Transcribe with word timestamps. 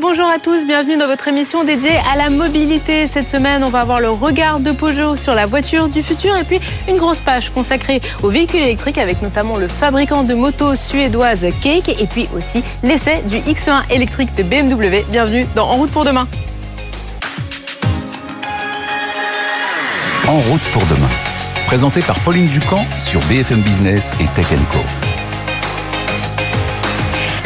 bonjour 0.00 0.26
à 0.26 0.38
tous, 0.38 0.66
bienvenue 0.66 0.96
dans 0.96 1.06
votre 1.06 1.28
émission 1.28 1.64
dédiée 1.64 1.96
à 2.12 2.16
la 2.16 2.30
mobilité. 2.30 3.06
Cette 3.06 3.28
semaine, 3.28 3.64
on 3.64 3.70
va 3.70 3.80
avoir 3.80 4.00
le 4.00 4.10
regard 4.10 4.60
de 4.60 4.72
Peugeot 4.72 5.16
sur 5.16 5.34
la 5.34 5.46
voiture 5.46 5.88
du 5.88 6.02
futur 6.02 6.36
et 6.36 6.44
puis 6.44 6.60
une 6.88 6.96
grosse 6.96 7.20
page 7.20 7.50
consacrée 7.50 8.00
aux 8.22 8.28
véhicules 8.28 8.60
électriques 8.60 8.98
avec 8.98 9.22
notamment 9.22 9.56
le 9.56 9.68
fabricant 9.68 10.24
de 10.24 10.34
motos 10.34 10.76
suédoise 10.76 11.46
Cake 11.62 11.88
et 11.88 12.06
puis 12.06 12.28
aussi 12.36 12.62
l'essai 12.82 13.22
du 13.28 13.36
X1 13.36 13.90
électrique 13.90 14.34
de 14.34 14.42
BMW. 14.42 15.04
Bienvenue 15.10 15.46
dans 15.54 15.68
En 15.68 15.76
route 15.76 15.90
pour 15.90 16.04
demain. 16.04 16.26
En 20.28 20.38
route 20.38 20.62
pour 20.72 20.82
demain. 20.86 21.08
Présenté 21.66 22.00
par 22.00 22.18
Pauline 22.20 22.46
Ducamp 22.46 22.84
sur 22.98 23.20
BFM 23.20 23.60
Business 23.60 24.14
et 24.20 24.26
Tech 24.34 24.46
Co. 24.70 25.11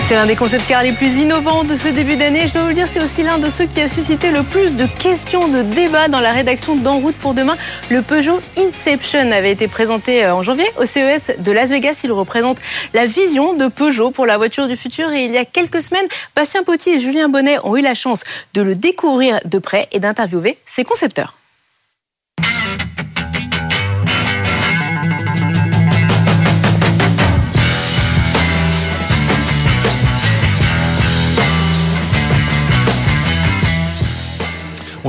C'est 0.09 0.15
l'un 0.15 0.27
des 0.27 0.37
concepts 0.37 0.69
cars 0.69 0.85
les 0.85 0.93
plus 0.93 1.19
innovants 1.19 1.65
de 1.65 1.75
ce 1.75 1.89
début 1.89 2.15
d'année. 2.15 2.47
Je 2.47 2.53
dois 2.53 2.63
vous 2.63 2.69
le 2.69 2.75
dire, 2.75 2.87
c'est 2.87 3.03
aussi 3.03 3.25
l'un 3.25 3.39
de 3.39 3.51
ceux 3.51 3.67
qui 3.67 3.81
a 3.81 3.89
suscité 3.89 4.31
le 4.31 4.45
plus 4.45 4.77
de 4.77 4.87
questions, 5.03 5.49
de 5.49 5.63
débats 5.63 6.07
dans 6.07 6.21
la 6.21 6.31
rédaction 6.31 6.77
d'En 6.77 7.01
route 7.01 7.17
pour 7.17 7.35
demain. 7.35 7.57
Le 7.91 8.03
Peugeot 8.03 8.39
Inception 8.57 9.33
avait 9.33 9.51
été 9.51 9.67
présenté 9.67 10.25
euh, 10.25 10.37
en 10.37 10.45
janvier 10.45 10.67
au 10.79 10.87
CES 10.87 11.33
de 11.41 11.51
Las 11.51 11.71
Vegas. 11.71 12.03
Il 12.05 12.13
représente 12.13 12.59
la 12.95 13.07
vision 13.07 13.55
de 13.55 13.67
Peugeot 13.67 14.13
pour 14.13 14.27
la 14.27 14.37
voiture 14.37 14.69
du 14.69 14.77
futur. 14.77 15.11
Et 15.11 15.25
il 15.25 15.33
y 15.33 15.39
a 15.39 15.45
quelques 15.45 15.83
semaines, 15.83 16.07
Bastien 16.37 16.63
Potti 16.63 16.91
et 16.91 17.01
Julien 17.01 17.29
Bonnet 17.29 17.59
ont 17.65 17.77
eu 17.77 17.83
la 17.83 17.95
chance 17.95 18.23
de 18.55 18.63
le 18.63 18.77
découvrir 18.77 19.41
de 19.45 19.59
près 19.59 19.89
et 19.91 19.99
d'interviewer 19.99 20.57
ses 20.67 20.85
concepteurs. 20.85 21.37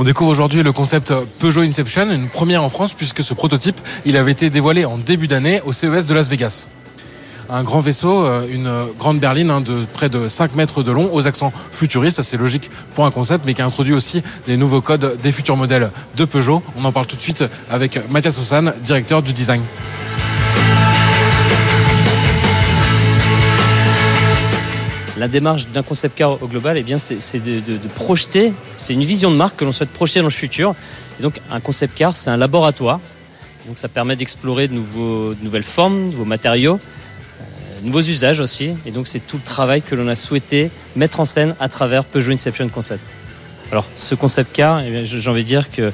On 0.00 0.04
découvre 0.04 0.30
aujourd'hui 0.30 0.62
le 0.62 0.70
concept 0.70 1.12
Peugeot 1.40 1.62
Inception, 1.62 2.08
une 2.12 2.28
première 2.28 2.62
en 2.62 2.68
France 2.68 2.94
puisque 2.94 3.24
ce 3.24 3.34
prototype, 3.34 3.80
il 4.04 4.16
avait 4.16 4.30
été 4.30 4.48
dévoilé 4.48 4.84
en 4.84 4.96
début 4.96 5.26
d'année 5.26 5.60
au 5.64 5.72
CES 5.72 6.06
de 6.06 6.14
Las 6.14 6.28
Vegas. 6.28 6.68
Un 7.50 7.64
grand 7.64 7.80
vaisseau, 7.80 8.24
euh, 8.24 8.46
une 8.48 8.70
grande 8.96 9.18
berline 9.18 9.50
hein, 9.50 9.60
de 9.60 9.84
près 9.92 10.08
de 10.08 10.28
5 10.28 10.54
mètres 10.54 10.84
de 10.84 10.92
long, 10.92 11.12
aux 11.12 11.26
accents 11.26 11.52
futuristes, 11.72 12.22
c'est 12.22 12.36
logique 12.36 12.70
pour 12.94 13.06
un 13.06 13.10
concept, 13.10 13.44
mais 13.44 13.54
qui 13.54 13.62
a 13.62 13.66
introduit 13.66 13.92
aussi 13.92 14.22
des 14.46 14.56
nouveaux 14.56 14.82
codes 14.82 15.18
des 15.20 15.32
futurs 15.32 15.56
modèles 15.56 15.90
de 16.16 16.24
Peugeot. 16.24 16.62
On 16.76 16.84
en 16.84 16.92
parle 16.92 17.08
tout 17.08 17.16
de 17.16 17.20
suite 17.20 17.44
avec 17.68 17.98
Mathias 18.08 18.38
Ossan, 18.38 18.74
directeur 18.80 19.20
du 19.20 19.32
design. 19.32 19.62
La 25.18 25.26
démarche 25.26 25.68
d'un 25.68 25.82
concept 25.82 26.16
car 26.16 26.40
au 26.40 26.46
global, 26.46 26.78
eh 26.78 26.98
c'est 26.98 27.42
de, 27.42 27.88
projeter, 27.96 28.52
c'est 28.76 28.94
une 28.94 29.02
vision 29.02 29.30
de 29.30 29.36
marque 29.36 29.56
que 29.56 29.64
l'on 29.64 29.72
souhaite 29.72 29.90
projeter 29.90 30.20
dans 30.20 30.26
le 30.26 30.30
futur. 30.30 30.74
Et 31.18 31.22
donc, 31.22 31.40
un 31.50 31.58
concept 31.58 31.96
car, 31.96 32.14
c'est 32.14 32.30
un 32.30 32.36
laboratoire. 32.36 33.00
Donc, 33.66 33.78
ça 33.78 33.88
permet 33.88 34.14
d'explorer 34.14 34.68
de, 34.68 34.74
nouvelles 34.74 35.62
formes, 35.64 36.06
de 36.06 36.12
nouveaux 36.12 36.24
matériaux, 36.24 36.78
euh, 36.78 37.44
nouveaux 37.82 38.00
usages 38.00 38.38
aussi. 38.38 38.74
Et 38.86 38.92
donc, 38.92 39.08
c'est 39.08 39.18
tout 39.18 39.36
le 39.36 39.42
travail 39.42 39.82
que 39.82 39.96
l'on 39.96 40.06
a 40.06 40.14
souhaité 40.14 40.70
mettre 40.94 41.18
en 41.18 41.24
scène 41.24 41.56
à 41.58 41.68
travers 41.68 42.04
Peugeot 42.04 42.32
Inception 42.32 42.68
Concept. 42.68 43.14
Alors, 43.72 43.86
ce 43.96 44.14
concept 44.14 44.54
car, 44.54 44.80
eh 44.80 45.04
j'ai 45.04 45.28
envie 45.28 45.42
de 45.42 45.48
dire 45.48 45.70
que 45.70 45.92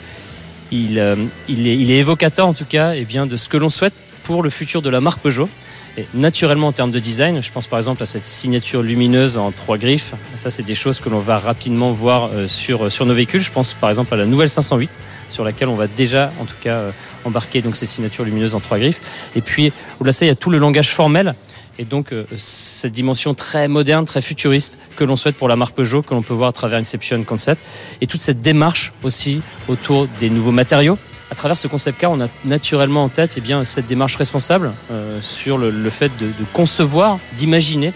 il, 0.70 0.98
euh, 0.98 1.16
est, 1.48 1.88
évocateur 1.88 2.47
en 2.47 2.55
tout 2.55 2.64
cas 2.64 2.94
eh 2.94 3.05
bien, 3.05 3.27
de 3.27 3.36
ce 3.36 3.48
que 3.48 3.56
l'on 3.56 3.70
souhaite 3.70 3.94
pour 4.22 4.42
le 4.42 4.50
futur 4.50 4.83
de 4.83 4.91
la 4.91 5.00
marque 5.00 5.20
Peugeot. 5.20 5.48
Et 5.97 6.06
naturellement, 6.12 6.69
en 6.69 6.73
termes 6.73 6.91
de 6.91 6.98
design, 6.98 7.41
je 7.41 7.53
pense 7.53 7.69
par 7.69 7.78
exemple 7.78 8.03
à 8.03 8.06
cette 8.06 8.25
signature 8.25 8.83
lumineuse 8.83 9.37
en 9.37 9.53
trois 9.53 9.78
griffes. 9.78 10.14
Ça, 10.34 10.50
c'est 10.50 10.64
des 10.64 10.75
choses 10.75 10.98
que 10.98 11.09
l'on 11.09 11.20
va 11.20 11.39
rapidement 11.39 11.92
voir 11.92 12.31
euh, 12.33 12.48
sur, 12.48 12.87
euh, 12.87 12.91
sur 12.91 13.06
nos 13.06 13.14
véhicules. 13.14 13.41
Je 13.41 13.53
pense 13.53 13.75
par 13.75 13.91
exemple 13.91 14.12
à 14.12 14.17
la 14.17 14.27
nouvelle 14.27 14.48
508, 14.48 14.91
sur 15.28 15.45
laquelle 15.45 15.69
on 15.69 15.77
va 15.77 15.87
déjà, 15.87 16.33
en 16.41 16.47
tout 16.47 16.56
cas, 16.61 16.75
euh, 16.75 16.91
embarquer 17.25 17.62
donc 17.62 17.77
ces 17.77 17.87
signatures 17.87 18.25
lumineuses 18.25 18.56
en 18.56 18.61
trois 18.61 18.78
griffes. 18.78 19.31
Et 19.37 19.41
puis, 19.41 19.72
au-delà 20.00 20.10
de 20.10 20.16
ça, 20.16 20.25
il 20.25 20.28
y 20.28 20.32
a 20.32 20.34
tout 20.34 20.50
le 20.50 20.59
langage 20.59 20.91
formel. 20.91 21.34
Et 21.78 21.84
donc, 21.84 22.15
cette 22.37 22.93
dimension 22.93 23.34
très 23.34 23.66
moderne, 23.66 24.05
très 24.05 24.22
futuriste 24.22 24.78
que 24.94 25.03
l'on 25.03 25.16
souhaite 25.16 25.37
pour 25.37 25.49
la 25.49 25.56
marque 25.56 25.75
Peugeot, 25.75 26.03
que 26.03 26.15
l'on 26.15 26.22
peut 26.22 26.32
voir 26.32 26.50
à 26.50 26.53
travers 26.53 26.78
Inception 26.78 27.25
Concept. 27.25 27.61
Et 28.00 28.06
toute 28.06 28.21
cette 28.21 28.41
démarche 28.41 28.93
aussi 29.03 29.43
autour 29.66 30.06
des 30.21 30.31
nouveaux 30.31 30.53
matériaux 30.53 30.99
à 31.34 31.37
travers 31.37 31.56
ce 31.56 31.67
concept 31.67 31.99
car, 31.99 32.12
on 32.12 32.21
a 32.21 32.28
naturellement 32.45 33.03
en 33.03 33.09
tête 33.09 33.34
eh 33.37 33.41
bien, 33.41 33.65
cette 33.65 33.87
démarche 33.87 34.15
responsable 34.15 34.72
euh, 34.93 35.19
sur 35.21 35.59
le, 35.59 35.91
fait 35.91 36.17
de, 36.17 36.31
concevoir, 36.53 37.19
d'imaginer 37.37 37.93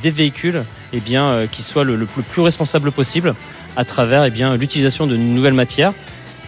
des 0.00 0.12
véhicules 0.12 0.62
eh 0.92 1.00
bien, 1.00 1.24
euh, 1.24 1.46
qui 1.48 1.64
soient 1.64 1.82
le, 1.82 2.06
plus 2.06 2.40
responsable 2.40 2.92
possible 2.92 3.34
à 3.74 3.84
travers 3.84 4.24
eh 4.24 4.56
l'utilisation 4.56 5.08
de 5.08 5.16
nouvelles 5.16 5.54
matières. 5.54 5.92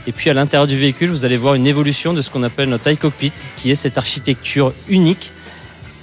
Et 0.06 0.12
puis 0.12 0.30
à 0.30 0.34
l'intérieur 0.34 0.68
du 0.68 0.76
véhicule, 0.76 1.10
vous 1.10 1.24
allez 1.24 1.36
voir 1.36 1.54
une 1.54 1.66
évolution 1.66 2.12
de 2.12 2.22
ce 2.22 2.30
qu'on 2.30 2.44
appelle 2.44 2.68
notre 2.68 2.88
iCockpit, 2.88 3.32
qui 3.56 3.72
est 3.72 3.74
cette 3.74 3.98
architecture 3.98 4.72
unique 4.88 5.32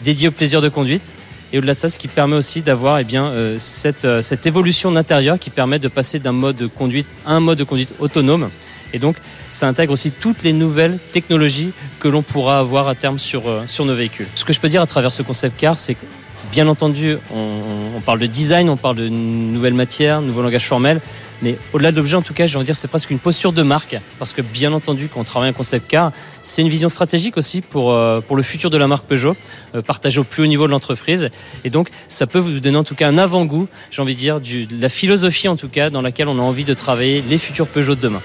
dédiée 0.03 0.27
au 0.27 0.31
plaisir 0.31 0.61
de 0.61 0.67
conduite. 0.67 1.13
Et 1.53 1.57
au-delà 1.57 1.71
de 1.71 1.77
ça, 1.77 1.87
ce 1.87 1.97
qui 1.97 2.09
permet 2.09 2.35
aussi 2.35 2.61
d'avoir 2.63 2.99
euh, 2.99 3.55
cette 3.57 4.45
évolution 4.45 4.91
d'intérieur 4.91 5.39
qui 5.39 5.51
permet 5.51 5.79
de 5.79 5.87
passer 5.87 6.19
d'un 6.19 6.33
mode 6.33 6.57
de 6.57 6.67
conduite 6.67 7.07
à 7.25 7.33
un 7.33 7.39
mode 7.39 7.59
de 7.59 7.63
conduite 7.63 7.93
autonome 7.99 8.49
et 8.93 8.99
donc, 8.99 9.15
ça 9.49 9.67
intègre 9.67 9.93
aussi 9.93 10.11
toutes 10.11 10.43
les 10.43 10.53
nouvelles 10.53 10.97
technologies 11.11 11.71
que 11.99 12.07
l'on 12.07 12.21
pourra 12.21 12.59
avoir 12.59 12.87
à 12.87 12.95
terme 12.95 13.19
sur, 13.19 13.47
euh, 13.47 13.63
sur 13.67 13.85
nos 13.85 13.95
véhicules. 13.95 14.27
Ce 14.35 14.45
que 14.45 14.53
je 14.53 14.59
peux 14.59 14.69
dire 14.69 14.81
à 14.81 14.87
travers 14.87 15.11
ce 15.11 15.21
concept 15.21 15.59
car, 15.59 15.77
c'est 15.77 15.95
que 15.95 16.05
Bien 16.51 16.67
entendu, 16.67 17.17
on, 17.33 18.01
parle 18.01 18.19
de 18.19 18.25
design, 18.25 18.67
on 18.67 18.75
parle 18.75 18.97
de 18.97 19.07
nouvelles 19.07 19.73
matières, 19.73 20.21
nouveaux 20.21 20.41
langages 20.41 20.65
formels, 20.65 20.99
mais 21.41 21.57
au-delà 21.71 21.93
de 21.93 21.95
l'objet, 21.95 22.17
en 22.17 22.21
tout 22.21 22.33
cas, 22.33 22.45
j'ai 22.45 22.57
envie 22.57 22.63
de 22.63 22.65
dire, 22.65 22.75
c'est 22.75 22.89
presque 22.89 23.09
une 23.09 23.19
posture 23.19 23.53
de 23.53 23.63
marque, 23.63 23.97
parce 24.19 24.33
que 24.33 24.41
bien 24.41 24.73
entendu, 24.73 25.07
quand 25.07 25.21
on 25.21 25.23
travaille 25.23 25.49
un 25.49 25.53
concept 25.53 25.89
car, 25.89 26.11
c'est 26.43 26.61
une 26.61 26.67
vision 26.67 26.89
stratégique 26.89 27.37
aussi 27.37 27.61
pour, 27.61 27.93
euh, 27.93 28.19
pour 28.19 28.35
le 28.35 28.43
futur 28.43 28.69
de 28.69 28.75
la 28.75 28.87
marque 28.87 29.05
Peugeot, 29.05 29.37
euh, 29.75 29.81
partagée 29.81 30.19
au 30.19 30.25
plus 30.25 30.43
haut 30.43 30.47
niveau 30.47 30.65
de 30.65 30.71
l'entreprise, 30.71 31.29
et 31.63 31.69
donc 31.69 31.89
ça 32.09 32.27
peut 32.27 32.39
vous 32.39 32.59
donner 32.59 32.77
en 32.77 32.83
tout 32.83 32.95
cas 32.95 33.07
un 33.07 33.17
avant-goût, 33.17 33.69
j'ai 33.89 34.01
envie 34.01 34.15
de 34.15 34.19
dire, 34.19 34.41
de 34.41 34.65
la 34.77 34.89
philosophie 34.89 35.47
en 35.47 35.55
tout 35.55 35.69
cas 35.69 35.89
dans 35.89 36.01
laquelle 36.01 36.27
on 36.27 36.37
a 36.37 36.43
envie 36.43 36.65
de 36.65 36.73
travailler 36.73 37.21
les 37.21 37.37
futurs 37.37 37.67
Peugeot 37.67 37.95
de 37.95 38.01
demain 38.01 38.21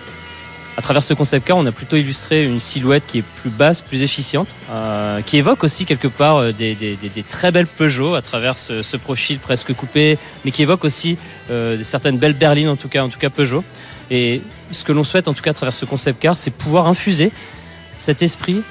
à 0.77 0.83
travers 0.83 1.03
ce 1.03 1.15
concept 1.15 1.47
car, 1.47 1.57
on 1.57 1.65
a 1.65 1.73
plutôt 1.73 1.97
illustré 1.97 2.45
une 2.45 2.61
silhouette 2.61 3.07
qui 3.07 3.19
est 3.19 3.25
plus 3.37 3.51
basse, 3.51 3.81
plus 3.81 4.03
efficiente, 4.03 4.55
euh, 4.71 5.23
qui 5.23 5.39
évoque 5.39 5.65
aussi 5.65 5.87
quelque 5.87 6.09
part 6.09 6.37
euh, 6.37 6.53
des, 6.53 7.25
très 7.29 7.51
belles 7.51 7.67
Peugeot 7.67 8.15
à 8.15 8.23
travers 8.23 8.59
ce, 8.59 8.97
profil 8.97 9.39
presque 9.39 9.73
coupé, 9.73 10.19
mais 10.45 10.51
qui 10.51 10.63
évoque 10.63 10.85
aussi 10.85 11.17
euh, 11.51 11.79
certaines 11.83 12.19
belles 12.19 12.35
berlines, 12.35 12.69
en 12.69 12.77
tout 12.77 12.89
cas, 12.89 13.03
en 13.03 13.09
tout 13.09 13.19
cas 13.19 13.31
Peugeot. 13.31 13.65
Et 14.11 14.43
ce 14.71 14.85
que 14.85 14.93
l'on 14.93 15.05
souhaite, 15.05 15.29
en 15.29 15.35
tout 15.35 15.43
cas, 15.43 15.51
à 15.51 15.55
travers 15.55 15.75
ce 15.75 15.87
concept 15.87 16.21
car, 16.21 16.37
c'est 16.37 16.51
pouvoir 16.51 16.87
infuser 16.87 17.33
cet 17.97 18.23
esprit, 18.23 18.63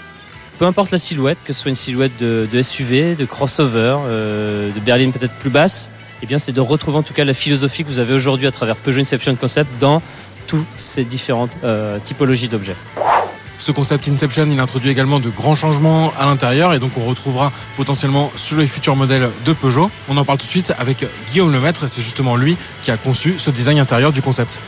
peu 0.60 0.66
importe 0.66 0.92
la 0.92 1.00
silhouette, 1.00 1.40
que 1.44 1.54
ce 1.54 1.62
soit 1.62 1.70
une 1.70 1.76
silhouette 1.76 2.18
de, 2.20 2.62
SUV, 2.62 3.16
de 3.16 3.26
crossover, 3.26 3.98
de 4.08 4.80
berline 4.80 5.12
peut-être 5.12 5.34
plus 5.34 5.50
basse, 5.50 5.90
eh 6.22 6.28
bien, 6.28 6.38
c'est 6.38 6.54
de 6.54 6.62
retrouver 6.62 6.98
en 6.98 7.04
tout 7.04 7.14
cas 7.14 7.26
la 7.26 7.34
philosophie 7.34 7.84
que 7.84 7.90
vous 7.90 8.00
avez 8.00 8.14
aujourd'hui 8.14 8.48
à 8.48 8.52
travers 8.52 8.76
Peugeot 8.76 9.02
Inception 9.02 9.36
Concept 9.36 9.70
dans 9.80 10.02
toutes 10.48 10.66
ces 10.78 11.06
différentes 11.06 11.58
euh, 11.64 12.00
typologies 12.00 12.48
d'objets. 12.48 12.76
Ce 13.58 13.72
concept 13.72 14.08
Inception, 14.10 14.48
il 14.50 14.60
introduit 14.60 14.90
également 14.90 15.20
de 15.20 15.30
grands 15.30 15.56
changements 15.56 16.12
à 16.20 16.26
l'intérieur 16.26 16.74
et 16.74 16.80
donc 16.80 16.92
on 16.98 17.06
retrouvera 17.06 17.52
potentiellement 17.78 18.32
sur 18.36 18.58
les 18.58 18.68
futurs 18.68 18.98
modèles 18.98 19.30
de 19.46 19.54
Peugeot. 19.54 19.90
On 20.10 20.18
en 20.18 20.26
parle 20.26 20.40
tout 20.40 20.46
de 20.46 20.52
suite 20.52 20.74
avec 20.78 21.06
Guillaume 21.32 21.54
Lemaître, 21.54 21.88
c'est 21.88 22.02
justement 22.02 22.36
lui 22.36 22.58
qui 22.84 22.92
a 22.92 22.98
conçu 22.98 23.36
ce 23.38 23.52
design 23.52 23.80
intérieur 23.80 24.12
du 24.12 24.22
concept. 24.22 24.60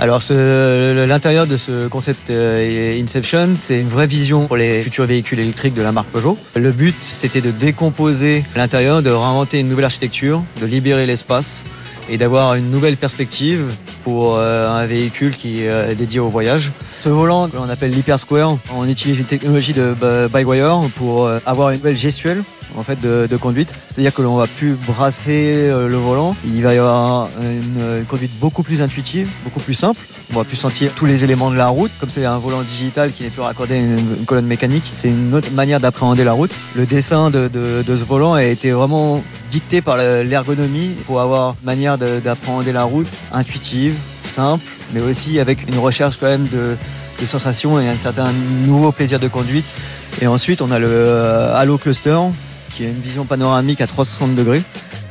Alors 0.00 0.22
l'intérieur 0.30 1.48
de 1.48 1.56
ce 1.56 1.88
concept 1.88 2.30
euh, 2.30 3.02
Inception, 3.02 3.54
c'est 3.56 3.80
une 3.80 3.88
vraie 3.88 4.06
vision 4.06 4.46
pour 4.46 4.56
les 4.56 4.80
futurs 4.82 5.06
véhicules 5.06 5.40
électriques 5.40 5.74
de 5.74 5.82
la 5.82 5.90
marque 5.90 6.06
Peugeot. 6.08 6.38
Le 6.54 6.70
but, 6.70 6.94
c'était 7.00 7.40
de 7.40 7.50
décomposer 7.50 8.44
l'intérieur, 8.54 9.02
de 9.02 9.10
réinventer 9.10 9.58
une 9.58 9.68
nouvelle 9.68 9.86
architecture, 9.86 10.44
de 10.60 10.66
libérer 10.66 11.04
l'espace 11.04 11.64
et 12.08 12.18
d'avoir 12.18 12.54
une 12.54 12.70
nouvelle 12.70 12.96
perspective 12.96 13.74
pour 14.02 14.36
euh, 14.36 14.68
un 14.68 14.86
véhicule 14.86 15.36
qui 15.36 15.62
est 15.62 15.68
euh, 15.68 15.94
dédié 15.94 16.20
au 16.20 16.28
voyage. 16.28 16.72
Ce 16.98 17.08
volant, 17.08 17.48
on 17.56 17.68
appelle 17.68 17.90
l'Hyper 17.90 18.18
Square, 18.18 18.58
on 18.74 18.88
utilise 18.88 19.18
une 19.18 19.26
technologie 19.26 19.72
de 19.72 19.94
by-wire 20.32 20.88
pour 20.96 21.28
avoir 21.46 21.70
une 21.70 21.76
nouvelle 21.76 21.96
gestuelle 21.96 22.42
en 22.76 22.82
fait 22.82 23.00
de, 23.00 23.36
conduite. 23.36 23.72
C'est-à-dire 23.88 24.14
que 24.14 24.22
l'on 24.22 24.36
va 24.36 24.46
plus 24.46 24.72
brasser 24.72 25.68
euh, 25.68 25.88
le 25.88 25.96
volant. 25.96 26.36
Il 26.44 26.62
va 26.62 26.74
y 26.74 26.78
avoir 26.78 27.28
une, 27.40 28.04
conduite 28.06 28.32
beaucoup 28.40 28.62
plus 28.62 28.82
intuitive, 28.82 29.28
beaucoup 29.44 29.60
plus 29.60 29.74
simple. 29.74 30.00
On 30.32 30.36
va 30.36 30.44
plus 30.44 30.56
sentir 30.56 30.92
tous 30.94 31.06
les 31.06 31.24
éléments 31.24 31.50
de 31.50 31.56
la 31.56 31.68
route. 31.68 31.90
Comme 31.98 32.10
c'est 32.10 32.24
un 32.24 32.38
volant 32.38 32.62
digital 32.62 33.12
qui 33.12 33.22
n'est 33.22 33.30
plus 33.30 33.40
raccordé 33.40 33.74
à 33.74 33.78
une, 33.78 34.24
colonne 34.26 34.46
mécanique, 34.46 34.90
c'est 34.92 35.08
une 35.08 35.34
autre 35.34 35.50
manière 35.52 35.80
d'appréhender 35.80 36.22
la 36.24 36.32
route. 36.32 36.50
Le 36.76 36.84
dessin 36.84 37.30
de, 37.30 37.48
ce 37.86 38.04
volant 38.04 38.34
a 38.34 38.44
été 38.44 38.70
vraiment 38.72 39.22
dicté 39.50 39.80
par 39.80 39.96
l'ergonomie 39.96 40.90
pour 41.06 41.20
avoir 41.20 41.56
une 41.60 41.66
manière 41.66 41.96
d'appréhender 41.96 42.72
la 42.72 42.84
route 42.84 43.08
intuitive, 43.32 43.94
simple, 44.24 44.64
mais 44.92 45.00
aussi 45.00 45.40
avec 45.40 45.66
une 45.68 45.78
recherche 45.78 46.18
quand 46.18 46.26
même 46.26 46.46
de, 46.48 46.76
de 47.20 47.26
sensations 47.26 47.80
et 47.80 47.88
un 47.88 47.98
certain 47.98 48.30
nouveau 48.66 48.92
plaisir 48.92 49.18
de 49.18 49.28
conduite. 49.28 49.66
Et 50.20 50.26
ensuite, 50.26 50.60
on 50.60 50.70
a 50.70 50.78
le 50.78 50.88
euh, 50.88 51.56
Halo 51.56 51.78
Cluster 51.78 52.18
qui 52.78 52.84
est 52.84 52.90
une 52.90 53.00
vision 53.00 53.24
panoramique 53.24 53.80
à 53.80 53.86
360 53.86 54.36
degrés, 54.36 54.62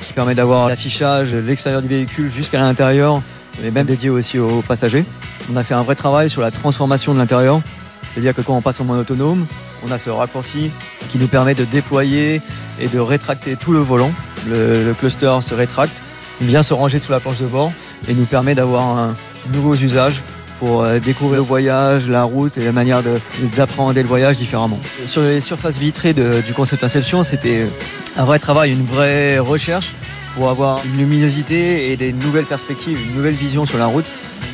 qui 0.01 0.13
permet 0.13 0.35
d'avoir 0.35 0.69
l'affichage 0.69 1.31
de 1.31 1.39
l'extérieur 1.39 1.81
du 1.81 1.87
véhicule 1.87 2.31
jusqu'à 2.31 2.59
l'intérieur, 2.59 3.21
et 3.63 3.71
même 3.71 3.85
dédié 3.85 4.09
aussi 4.09 4.39
aux 4.39 4.61
passagers. 4.61 5.03
On 5.51 5.57
a 5.57 5.63
fait 5.63 5.73
un 5.73 5.83
vrai 5.83 5.95
travail 5.95 6.29
sur 6.29 6.41
la 6.41 6.51
transformation 6.51 7.13
de 7.13 7.19
l'intérieur, 7.19 7.61
c'est-à-dire 8.07 8.33
que 8.35 8.41
quand 8.41 8.55
on 8.55 8.61
passe 8.61 8.79
en 8.79 8.85
mode 8.85 8.99
autonome, 8.99 9.45
on 9.87 9.91
a 9.91 9.97
ce 9.97 10.09
raccourci 10.09 10.71
qui 11.11 11.17
nous 11.17 11.27
permet 11.27 11.53
de 11.55 11.63
déployer 11.63 12.41
et 12.79 12.87
de 12.87 12.99
rétracter 12.99 13.55
tout 13.55 13.71
le 13.71 13.79
volant. 13.79 14.11
Le, 14.47 14.93
cluster 14.99 15.37
se 15.41 15.53
rétracte, 15.53 15.93
vient 16.41 16.63
se 16.63 16.73
ranger 16.73 16.99
sous 16.99 17.11
la 17.11 17.19
planche 17.19 17.39
de 17.39 17.45
bord 17.47 17.71
et 18.07 18.13
nous 18.13 18.25
permet 18.25 18.55
d'avoir 18.55 18.97
un 18.97 19.15
nouveau 19.53 19.75
usage 19.75 20.21
pour 20.59 20.83
euh, 20.83 20.99
découvrir 20.99 21.39
le 21.41 21.45
voyage, 21.45 22.07
la 22.09 22.23
route 22.23 22.57
et 22.57 22.65
la 22.65 22.71
manière 22.71 23.03
de- 23.03 23.19
d'appréhender 23.55 24.01
le 24.01 24.07
voyage 24.07 24.37
différemment. 24.37 24.79
Sur 25.05 25.21
les 25.21 25.39
surfaces 25.41 25.77
vitrées 25.77 26.13
du 26.13 26.53
concept 26.55 26.83
Inception, 26.83 27.23
c'était 27.23 27.67
un 28.15 28.25
vrai 28.25 28.39
travail, 28.39 28.71
une 28.71 28.85
vraie 28.85 29.37
recherche 29.37 29.93
pour 30.37 30.49
avoir 30.49 30.79
une 30.85 30.97
luminosité 30.97 31.91
et 31.91 31.97
des 31.97 32.13
nouvelles 32.13 32.45
perspectives, 32.45 32.99
une 33.01 33.15
nouvelle 33.15 33.33
vision 33.33 33.65
sur 33.65 33.79
la 33.79 33.87
route, 33.87 34.05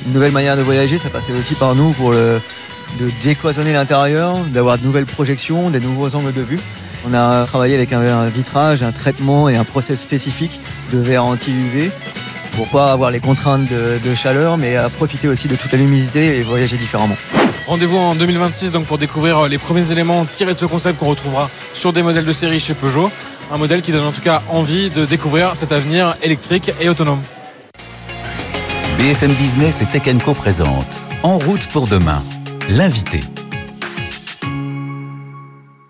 une 0.08 0.14
nouvelle 0.14 0.32
manière 0.32 0.56
de 0.56 0.62
voyager. 0.62 0.98
Ça 0.98 1.10
passait 1.10 1.34
aussi 1.34 1.56
par 1.56 1.76
nous 1.76 1.92
pour 1.92 2.14
de 3.00 3.10
décloisonner 3.24 3.74
l'intérieur, 3.74 4.38
d'avoir 4.54 4.78
de 4.78 4.84
nouvelles 4.84 5.06
projections, 5.06 5.70
des 5.70 5.80
nouveaux 5.80 6.16
angles 6.16 6.34
de 6.34 6.42
vue. 6.42 6.60
On 7.06 7.14
a 7.14 7.46
travaillé 7.46 7.76
avec 7.76 7.92
un, 7.92 8.28
vitrage, 8.28 8.82
un 8.82 8.92
traitement 8.92 9.50
et 9.50 9.58
un 9.58 9.66
process 9.66 10.00
spécifique 10.00 10.60
de 10.94 11.00
verre 11.00 11.26
anti-UV 11.26 11.92
pour 12.56 12.68
pas 12.70 12.92
avoir 12.92 13.12
les 13.12 13.20
contraintes 13.20 13.68
de, 13.68 14.00
de 14.08 14.16
chaleur, 14.16 14.58
mais 14.58 14.78
à 14.78 14.90
profiter 14.90 15.28
aussi 15.28 15.48
de 15.48 15.56
toute 15.56 15.72
la 15.72 15.80
luminosité 15.80 16.38
et 16.38 16.44
voyager 16.44 16.78
différemment. 16.78 17.18
Rendez-vous 17.66 17.98
en 17.98 18.14
2026 18.14 18.74
donc 18.74 18.86
pour 18.86 18.98
découvrir 18.98 19.40
euh, 19.40 19.48
les 19.48 19.58
premiers 19.58 19.92
éléments 19.92 20.26
tirés 20.26 20.54
de 20.54 20.60
ce 20.60 20.66
concept 20.66 21.00
qu'on 21.00 21.08
retrouvera 21.08 21.50
sur 21.72 21.94
des 21.94 22.04
modèles 22.04 22.26
de 22.26 22.34
série 22.34 22.60
chez 22.60 22.74
Peugeot. 22.74 23.10
Un 23.52 23.58
modèle 23.58 23.82
qui 23.82 23.92
donne 23.92 24.06
en 24.06 24.12
tout 24.12 24.22
cas 24.22 24.42
envie 24.50 24.90
de 24.90 25.06
découvrir 25.06 25.56
cet 25.56 25.72
avenir 25.72 26.16
électrique 26.24 26.72
et 26.80 26.90
autonome. 26.90 27.22
BFM 28.98 29.32
Business 29.34 29.82
et 29.82 29.86
Tech 29.86 30.04
Co 30.24 30.34
présente 30.34 31.02
En 31.24 31.38
route 31.38 31.68
pour 31.68 31.88
demain. 31.88 32.22
L'invité. 32.70 33.20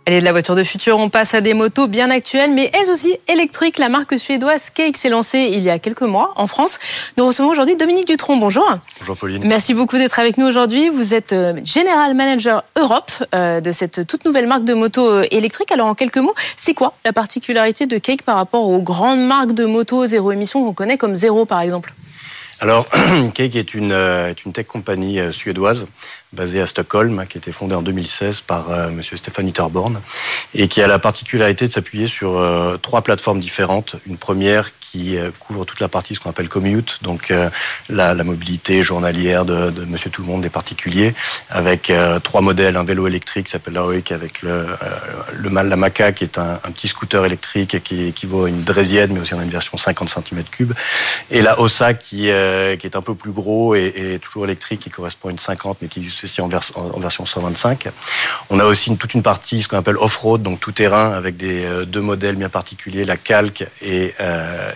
Allez, 0.05 0.19
de 0.19 0.25
la 0.25 0.33
voiture 0.33 0.55
de 0.55 0.65
futur, 0.65 0.97
on 0.97 1.07
passe 1.07 1.33
à 1.33 1.39
des 1.39 1.53
motos 1.53 1.87
bien 1.87 2.09
actuelles, 2.09 2.51
mais 2.51 2.69
elles 2.73 2.89
aussi 2.89 3.17
électriques. 3.29 3.77
La 3.77 3.87
marque 3.87 4.19
suédoise 4.19 4.69
Cake 4.69 4.97
s'est 4.97 5.07
lancée 5.07 5.49
il 5.53 5.63
y 5.63 5.69
a 5.69 5.79
quelques 5.79 6.01
mois 6.01 6.33
en 6.35 6.45
France. 6.45 6.77
Nous 7.15 7.25
recevons 7.25 7.47
aujourd'hui 7.47 7.77
Dominique 7.77 8.07
Dutronc. 8.07 8.35
Bonjour. 8.35 8.67
Bonjour 8.99 9.15
Pauline. 9.15 9.47
Merci 9.47 9.73
beaucoup 9.73 9.95
d'être 9.95 10.19
avec 10.19 10.37
nous 10.37 10.45
aujourd'hui. 10.45 10.89
Vous 10.89 11.13
êtes 11.13 11.31
euh, 11.31 11.53
General 11.63 12.13
Manager 12.15 12.65
Europe 12.75 13.13
euh, 13.33 13.61
de 13.61 13.71
cette 13.71 14.05
toute 14.05 14.25
nouvelle 14.25 14.45
marque 14.45 14.65
de 14.65 14.73
motos 14.73 15.09
euh, 15.09 15.23
électriques. 15.31 15.71
Alors, 15.71 15.87
en 15.87 15.95
quelques 15.95 16.17
mots, 16.17 16.35
c'est 16.57 16.73
quoi 16.73 16.93
la 17.05 17.13
particularité 17.13 17.85
de 17.85 17.97
Cake 17.97 18.23
par 18.23 18.35
rapport 18.35 18.69
aux 18.69 18.81
grandes 18.81 19.25
marques 19.25 19.53
de 19.53 19.63
motos 19.63 20.05
zéro 20.07 20.33
émission 20.33 20.65
qu'on 20.65 20.73
connaît 20.73 20.97
comme 20.97 21.15
Zéro, 21.15 21.45
par 21.45 21.61
exemple? 21.61 21.93
Alors, 22.59 22.87
Cake 23.33 23.55
est 23.55 23.73
une, 23.73 23.93
est 23.93 24.43
une 24.43 24.51
tech 24.51 24.67
compagnie 24.67 25.21
suédoise 25.31 25.87
basée 26.33 26.61
à 26.61 26.67
Stockholm, 26.67 27.25
qui 27.29 27.37
a 27.37 27.39
été 27.39 27.51
fondée 27.51 27.75
en 27.75 27.81
2016 27.81 28.41
par 28.41 28.71
euh, 28.71 28.89
Monsieur 28.89 29.15
Stéphane 29.17 29.47
Itterborn 29.47 30.01
et 30.53 30.67
qui 30.67 30.81
a 30.81 30.87
la 30.87 30.99
particularité 30.99 31.67
de 31.67 31.71
s'appuyer 31.71 32.07
sur 32.07 32.37
euh, 32.37 32.77
trois 32.77 33.01
plateformes 33.01 33.39
différentes. 33.39 33.95
Une 34.07 34.17
première 34.17 34.71
qui 34.93 35.17
euh, 35.17 35.31
couvre 35.39 35.65
toute 35.65 35.79
la 35.79 35.87
partie 35.87 36.13
ce 36.13 36.19
qu'on 36.19 36.29
appelle 36.29 36.49
commute, 36.49 36.99
donc 37.01 37.31
euh, 37.31 37.49
la, 37.89 38.13
la 38.13 38.23
mobilité 38.23 38.83
journalière 38.83 39.43
de, 39.43 39.71
Monsieur 39.85 40.11
Tout 40.11 40.21
le 40.21 40.27
Monde 40.27 40.41
des 40.41 40.51
particuliers, 40.51 41.15
avec 41.49 41.89
euh, 41.89 42.19
trois 42.19 42.41
modèles, 42.41 42.77
un 42.77 42.83
vélo 42.83 43.07
électrique 43.07 43.47
qui 43.47 43.51
s'appelle 43.53 43.73
l'Aoik, 43.73 44.11
avec 44.11 44.43
le, 44.43 44.51
euh, 44.51 44.65
le 45.33 45.49
la 45.49 45.89
qui 45.89 46.23
est 46.23 46.37
un, 46.37 46.59
petit 46.75 46.87
scooter 46.87 47.25
électrique 47.25 47.83
qui 47.83 48.05
équivaut 48.05 48.45
à 48.45 48.49
une 48.49 48.63
Draisienne, 48.63 49.13
mais 49.13 49.19
aussi 49.19 49.33
on 49.33 49.39
a 49.39 49.43
une 49.43 49.49
version 49.49 49.79
50 49.79 50.09
cm3, 50.09 50.69
et 51.31 51.41
la 51.41 51.59
Ossa 51.59 51.95
qui, 51.95 52.17
qui 52.17 52.87
est 52.87 52.95
un 52.95 53.01
peu 53.01 53.15
plus 53.15 53.31
gros 53.31 53.73
et, 53.73 54.19
toujours 54.21 54.45
électrique, 54.45 54.81
qui 54.81 54.89
correspond 54.91 55.29
à 55.29 55.31
une 55.31 55.39
50, 55.39 55.79
mais 55.81 55.87
qui 55.87 55.99
existe 56.01 56.23
aussi 56.23 56.39
en, 56.41 56.49
en- 56.75 56.99
version 56.99 57.25
125. 57.25 57.87
On 58.51 58.59
a 58.59 58.65
aussi 58.65 58.95
toute 58.95 59.15
une 59.15 59.23
partie, 59.23 59.63
ce 59.63 59.67
qu'on 59.67 59.77
appelle 59.77 59.97
off-road, 59.97 60.43
donc 60.43 60.59
tout 60.59 60.71
terrain, 60.71 61.13
avec 61.13 61.37
des 61.37 61.67
deux 61.87 62.01
modèles 62.01 62.35
bien 62.35 62.49
particuliers, 62.49 63.05
la 63.05 63.17
Calque 63.17 63.65
et, 63.81 64.13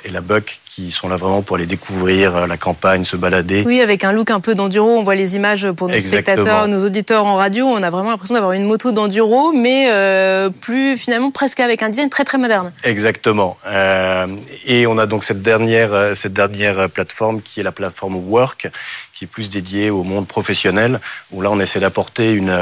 et 0.08 0.12
la 0.12 0.22
Buck, 0.22 0.60
qui 0.78 0.92
sont 0.92 1.10
là 1.10 1.18
vraiment 1.18 1.42
pour 1.42 1.56
aller 1.56 1.66
découvrir 1.66 2.36
euh, 2.36 2.46
la 2.46 2.56
campagne, 2.56 3.04
se 3.04 3.16
balader. 3.16 3.64
Oui, 3.66 3.82
avec 3.82 4.04
un 4.04 4.12
look 4.12 4.30
un 4.30 4.40
peu 4.40 4.54
d'enduro. 4.54 4.88
On 4.88 5.02
voit 5.02 5.16
les 5.16 5.36
images 5.36 5.72
pour 5.72 5.88
nos 5.88 5.96
Exactement. 5.96 6.22
spectateurs, 6.22 6.68
nos 6.68 6.86
auditeurs 6.86 7.26
en 7.26 7.36
radio. 7.36 7.66
On 7.66 7.82
a 7.82 7.90
vraiment 7.90 8.12
l'impression 8.12 8.36
d'avoir 8.36 8.52
une 8.52 8.66
moto 8.66 8.92
d'enduro, 8.92 9.54
mais 9.54 9.90
euh, 9.92 10.52
plus 10.52 10.96
finalement 10.96 11.32
presque 11.32 11.62
avec 11.62 11.82
un 11.82 11.90
design 11.90 12.12
très 12.12 12.26
très 12.26 12.38
moderne. 12.38 12.72
Exactement. 12.84 13.58
Euh, 13.66 14.28
et 14.68 14.86
on 14.86 15.00
a 15.00 15.08
donc 15.08 15.24
cette 15.24 15.42
dernière, 15.42 16.16
cette 16.16 16.34
dernière 16.34 16.92
plateforme 16.92 17.42
qui 17.42 17.60
est 17.60 17.64
la 17.64 17.72
plateforme 17.72 18.18
Work, 18.30 18.70
qui 19.16 19.24
est 19.24 19.28
plus 19.28 19.50
dédiée 19.50 19.90
au 19.90 20.04
monde 20.04 20.28
professionnel, 20.28 21.00
où 21.32 21.42
là 21.42 21.50
on 21.50 21.60
essaie 21.60 21.80
d'apporter 21.80 22.34
une, 22.34 22.56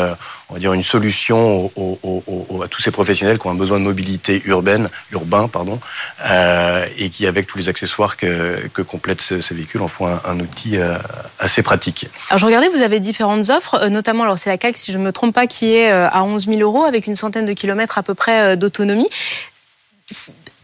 on 0.50 0.54
va 0.54 0.60
dire 0.60 0.72
une 0.74 0.84
solution 0.84 1.70
à 2.64 2.68
tous 2.70 2.82
ces 2.82 2.92
professionnels 2.92 3.40
qui 3.40 3.48
ont 3.48 3.52
un 3.52 3.56
besoin 3.56 3.80
de 3.80 3.84
mobilité 3.84 4.42
urbaine, 4.46 4.90
urbain, 5.12 5.50
pardon, 5.50 5.80
euh, 6.26 6.86
et 6.98 7.10
qui 7.10 7.28
avec 7.28 7.48
tous 7.48 7.58
les 7.58 7.68
accessoires 7.68 8.05
que, 8.16 8.68
que 8.74 8.82
complètent 8.82 9.22
ces, 9.22 9.42
ces 9.42 9.56
véhicules 9.56 9.82
en 9.82 9.88
font 9.88 10.08
un, 10.08 10.22
un 10.26 10.40
outil 10.40 10.78
euh, 10.78 10.98
assez 11.40 11.64
pratique. 11.64 12.08
Alors 12.30 12.38
je 12.38 12.46
regardais, 12.46 12.70
vous 12.70 12.82
avez 12.82 13.00
différentes 13.00 13.50
offres, 13.50 13.76
euh, 13.76 13.90
notamment, 13.90 14.24
alors 14.24 14.38
c'est 14.38 14.50
la 14.50 14.58
Calque, 14.58 14.78
si 14.78 14.92
je 14.92 14.98
ne 14.98 15.04
me 15.04 15.12
trompe 15.12 15.34
pas, 15.34 15.48
qui 15.48 15.74
est 15.74 15.92
euh, 15.92 16.08
à 16.10 16.24
11 16.24 16.46
000 16.46 16.60
euros 16.60 16.84
avec 16.84 17.08
une 17.08 17.16
centaine 17.16 17.46
de 17.46 17.54
kilomètres 17.54 17.98
à 17.98 18.04
peu 18.04 18.14
près 18.14 18.56
d'autonomie. 18.56 19.08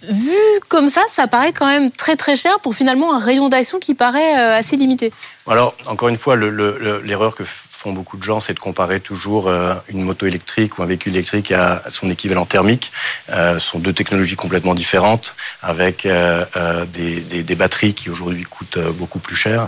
Vu 0.09 0.31
comme 0.67 0.87
ça, 0.87 1.01
ça 1.09 1.27
paraît 1.27 1.53
quand 1.53 1.67
même 1.67 1.91
très 1.91 2.15
très 2.15 2.35
cher 2.35 2.59
pour 2.59 2.73
finalement 2.75 3.13
un 3.13 3.19
rayon 3.19 3.49
d'action 3.49 3.79
qui 3.79 3.93
paraît 3.93 4.39
euh, 4.39 4.57
assez 4.57 4.75
limité. 4.77 5.11
Alors, 5.47 5.75
encore 5.87 6.09
une 6.09 6.17
fois, 6.17 6.35
le- 6.35 6.49
le- 6.49 6.77
le- 6.79 7.01
l'erreur 7.01 7.35
que 7.35 7.43
font 7.43 7.93
beaucoup 7.93 8.15
de 8.15 8.21
gens, 8.21 8.39
c'est 8.39 8.53
de 8.53 8.59
comparer 8.59 8.99
toujours 8.99 9.47
euh, 9.47 9.73
une 9.89 10.03
moto 10.03 10.27
électrique 10.27 10.77
ou 10.77 10.83
un 10.83 10.85
véhicule 10.85 11.13
électrique 11.15 11.51
à 11.51 11.81
son 11.91 12.11
équivalent 12.11 12.45
thermique. 12.45 12.91
Euh, 13.31 13.55
ce 13.55 13.67
sont 13.71 13.79
deux 13.79 13.91
technologies 13.91 14.35
complètement 14.35 14.75
différentes, 14.75 15.33
avec 15.63 16.05
euh, 16.05 16.45
des, 16.93 17.21
des- 17.21 17.41
des 17.41 17.55
batteries 17.55 17.95
qui 17.95 18.11
aujourd'hui 18.11 18.43
coûtent 18.43 18.77
beaucoup 18.77 19.17
plus 19.17 19.35
cher. 19.35 19.67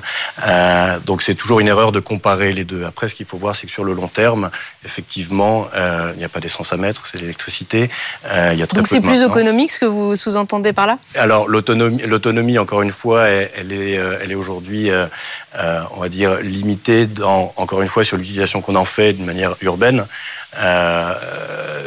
Donc, 1.06 1.24
c'est 1.24 1.34
toujours 1.36 1.60
une 1.60 1.68
erreur 1.68 1.92
de 1.92 2.00
comparer 2.00 2.54
les 2.54 2.64
deux. 2.66 2.84
Après, 2.86 3.10
ce 3.10 3.16
qu'il 3.16 3.26
faut 3.26 3.38
voir, 3.38 3.56
c'est 3.56 3.66
que 3.66 3.74
sur 3.74 3.84
le 3.84 3.94
long 3.94 4.08
terme, 4.08 4.52
effectivement, 4.86 5.68
il 6.14 6.18
n'y 6.20 6.24
a 6.26 6.30
pas 6.30 6.40
d'essence 6.40 6.72
à 6.72 6.78
mettre, 6.78 7.08
c'est 7.08 7.20
l'électricité. 7.20 7.90
Il 8.26 8.60
y 8.60 8.64
a 8.64 8.68
très 8.68 8.76
Donc 8.78 8.88
c'est 8.88 9.02
plus 9.02 9.24
économique 9.24 9.72
ce 9.72 9.80
que 9.80 9.86
vous 9.86 10.16
sous-entendez 10.24 10.74
par 10.74 10.88
là? 10.88 10.98
Alors 11.16 11.48
l'autonomie, 11.48 12.58
encore 12.58 12.82
une 12.82 12.92
fois, 12.92 13.28
elle, 13.28 13.52
elle 13.58 13.72
est, 13.74 13.98
euh, 13.98 14.20
elle 14.22 14.32
est 14.32 14.36
aujourd'hui, 14.36 14.90
euh, 14.90 15.06
euh, 15.58 15.82
on 15.96 16.00
va 16.00 16.10
dire 16.10 16.42
limitée 16.42 17.08
dans, 17.08 17.54
encore 17.58 17.82
une 17.82 17.88
fois 17.88 18.04
sur 18.06 18.18
l'utilisation 18.18 18.62
qu'on 18.62 18.76
en 18.76 18.86
fait 18.86 19.14
d'une 19.14 19.26
manière 19.26 19.56
urbaine, 19.62 20.06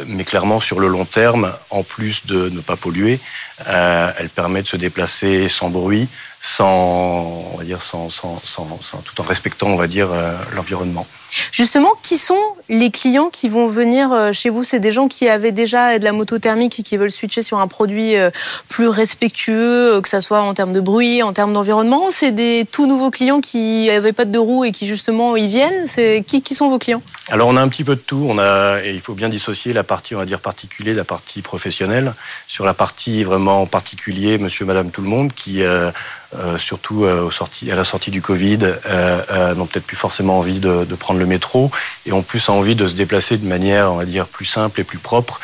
mais 0.05 0.23
clairement 0.23 0.59
sur 0.59 0.79
le 0.79 0.87
long 0.87 1.05
terme, 1.05 1.51
en 1.69 1.83
plus 1.83 2.25
de 2.25 2.49
ne 2.49 2.59
pas 2.59 2.75
polluer, 2.75 3.19
elle 3.65 4.29
permet 4.29 4.61
de 4.61 4.67
se 4.67 4.77
déplacer 4.77 5.49
sans 5.49 5.69
bruit, 5.69 6.09
sans, 6.47 7.43
on 7.53 7.57
va 7.57 7.63
dire, 7.65 7.81
sans, 7.81 8.09
sans, 8.09 8.39
sans, 8.41 8.77
tout 9.03 9.19
en 9.19 9.23
respectant, 9.23 9.67
on 9.67 9.75
va 9.75 9.87
dire, 9.87 10.07
euh, 10.11 10.31
l'environnement. 10.55 11.05
Justement, 11.51 11.91
qui 12.01 12.17
sont 12.17 12.39
les 12.69 12.89
clients 12.89 13.29
qui 13.29 13.49
vont 13.49 13.67
venir 13.67 14.13
euh, 14.13 14.31
chez 14.31 14.49
vous? 14.49 14.63
C'est 14.63 14.79
des 14.79 14.91
gens 14.91 15.09
qui 15.09 15.27
avaient 15.27 15.51
déjà 15.51 15.99
de 15.99 16.05
la 16.05 16.13
moto 16.13 16.39
thermique 16.39 16.79
et 16.79 16.83
qui 16.83 16.95
veulent 16.95 17.11
switcher 17.11 17.43
sur 17.43 17.59
un 17.59 17.67
produit 17.67 18.15
euh, 18.15 18.31
plus 18.69 18.87
respectueux, 18.87 19.99
que 20.01 20.07
ça 20.07 20.21
soit 20.21 20.41
en 20.41 20.53
termes 20.53 20.71
de 20.71 20.79
bruit, 20.79 21.21
en 21.21 21.33
termes 21.33 21.53
d'environnement? 21.53 22.05
C'est 22.11 22.31
des 22.31 22.65
tout 22.71 22.87
nouveaux 22.87 23.11
clients 23.11 23.41
qui 23.41 23.87
n'avaient 23.87 24.13
pas 24.13 24.23
de 24.23 24.39
roue 24.39 24.63
et 24.63 24.71
qui 24.71 24.87
justement 24.87 25.35
y 25.35 25.47
viennent? 25.47 25.85
C'est 25.85 26.23
qui, 26.25 26.41
qui 26.41 26.55
sont 26.55 26.69
vos 26.69 26.79
clients? 26.79 27.01
Alors 27.29 27.49
on 27.49 27.57
a 27.57 27.61
un 27.61 27.67
petit 27.67 27.83
peu 27.83 27.95
de 27.95 28.01
tout. 28.01 28.25
On 28.29 28.39
a, 28.39 28.79
et 28.85 28.93
il 28.93 29.01
faut 29.01 29.13
bien 29.13 29.27
dissocier 29.27 29.73
la 29.73 29.83
partie, 29.83 30.15
on 30.15 30.19
va 30.19 30.25
dire 30.25 30.39
particulier, 30.39 30.93
de 30.93 30.97
la 30.97 31.03
partie 31.03 31.41
professionnelle. 31.41 32.13
Sur 32.47 32.63
la 32.63 32.73
partie 32.73 33.25
vraiment 33.25 33.65
particulier, 33.65 34.37
Monsieur, 34.37 34.63
Madame, 34.63 34.91
tout 34.91 35.01
le 35.01 35.09
monde, 35.09 35.33
qui 35.33 35.61
euh, 35.61 35.91
euh, 36.37 36.57
surtout 36.57 37.05
euh, 37.05 37.29
à 37.71 37.75
la 37.75 37.83
sortie 37.83 38.11
du 38.11 38.21
Covid, 38.21 38.59
euh, 38.61 39.21
euh, 39.31 39.55
n'ont 39.55 39.65
peut-être 39.65 39.85
plus 39.85 39.97
forcément 39.97 40.37
envie 40.39 40.59
de, 40.59 40.85
prendre 40.95 41.19
le 41.19 41.25
métro 41.25 41.71
et 42.05 42.11
ont 42.11 42.23
plus 42.23 42.49
envie 42.49 42.75
de 42.75 42.87
se 42.87 42.93
déplacer 42.93 43.37
de 43.37 43.47
manière, 43.47 43.91
on 43.91 43.97
va 43.97 44.05
dire, 44.05 44.27
plus 44.27 44.45
simple 44.45 44.81
et 44.81 44.83
plus 44.83 44.97
propre 44.97 45.39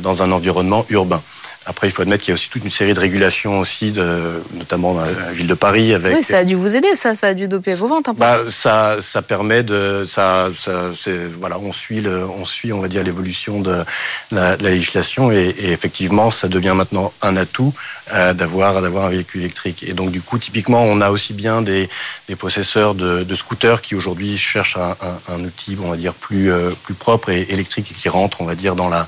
dans 0.00 0.22
un 0.22 0.32
environnement 0.32 0.84
urbain. 0.88 1.22
Après, 1.68 1.86
il 1.86 1.90
faut 1.90 2.00
admettre 2.00 2.24
qu'il 2.24 2.32
y 2.32 2.34
a 2.34 2.34
aussi 2.34 2.48
toute 2.48 2.64
une 2.64 2.70
série 2.70 2.94
de 2.94 3.00
régulations 3.00 3.60
aussi, 3.60 3.90
de, 3.90 4.42
notamment 4.54 4.94
dans 4.94 5.04
la 5.04 5.32
ville 5.32 5.46
de 5.46 5.54
Paris, 5.54 5.92
avec 5.92 6.16
Oui, 6.16 6.22
ça 6.22 6.38
a 6.38 6.44
dû 6.44 6.54
vous 6.54 6.74
aider, 6.76 6.94
ça, 6.94 7.14
ça 7.14 7.28
a 7.28 7.34
dû 7.34 7.46
doper 7.46 7.74
vos 7.74 7.88
ventes 7.88 8.08
un 8.08 8.14
peu. 8.14 8.20
bah, 8.20 8.38
ça, 8.48 8.96
ça 9.00 9.20
permet 9.20 9.62
de, 9.62 10.02
ça, 10.06 10.48
ça 10.54 10.90
voilà, 11.38 11.58
on 11.58 11.72
suit 11.74 12.00
le, 12.00 12.24
on 12.26 12.46
suit, 12.46 12.72
on 12.72 12.80
va 12.80 12.88
dire 12.88 13.04
l'évolution 13.04 13.60
de 13.60 13.84
la, 14.32 14.56
de 14.56 14.64
la 14.64 14.70
législation 14.70 15.30
et, 15.30 15.54
et 15.58 15.72
effectivement, 15.72 16.30
ça 16.30 16.48
devient 16.48 16.72
maintenant 16.74 17.12
un 17.20 17.36
atout 17.36 17.74
euh, 18.14 18.32
d'avoir, 18.32 18.80
d'avoir 18.80 19.04
un 19.06 19.10
véhicule 19.10 19.42
électrique. 19.42 19.82
Et 19.86 19.92
donc, 19.92 20.10
du 20.10 20.22
coup, 20.22 20.38
typiquement, 20.38 20.82
on 20.84 21.02
a 21.02 21.10
aussi 21.10 21.34
bien 21.34 21.60
des, 21.60 21.90
des 22.28 22.36
possesseurs 22.36 22.94
de, 22.94 23.24
de 23.24 23.34
scooters 23.34 23.82
qui 23.82 23.94
aujourd'hui 23.94 24.38
cherchent 24.38 24.78
un, 24.78 24.96
un, 25.02 25.34
un 25.34 25.40
outil, 25.40 25.76
on 25.82 25.90
va 25.90 25.96
dire 25.96 26.14
plus, 26.14 26.50
euh, 26.50 26.70
plus 26.84 26.94
propre 26.94 27.28
et 27.30 27.42
électrique 27.50 27.90
et 27.90 27.94
qui 27.94 28.08
rentre, 28.08 28.40
on 28.40 28.44
va 28.46 28.54
dire, 28.54 28.74
dans 28.74 28.88
la, 28.88 29.06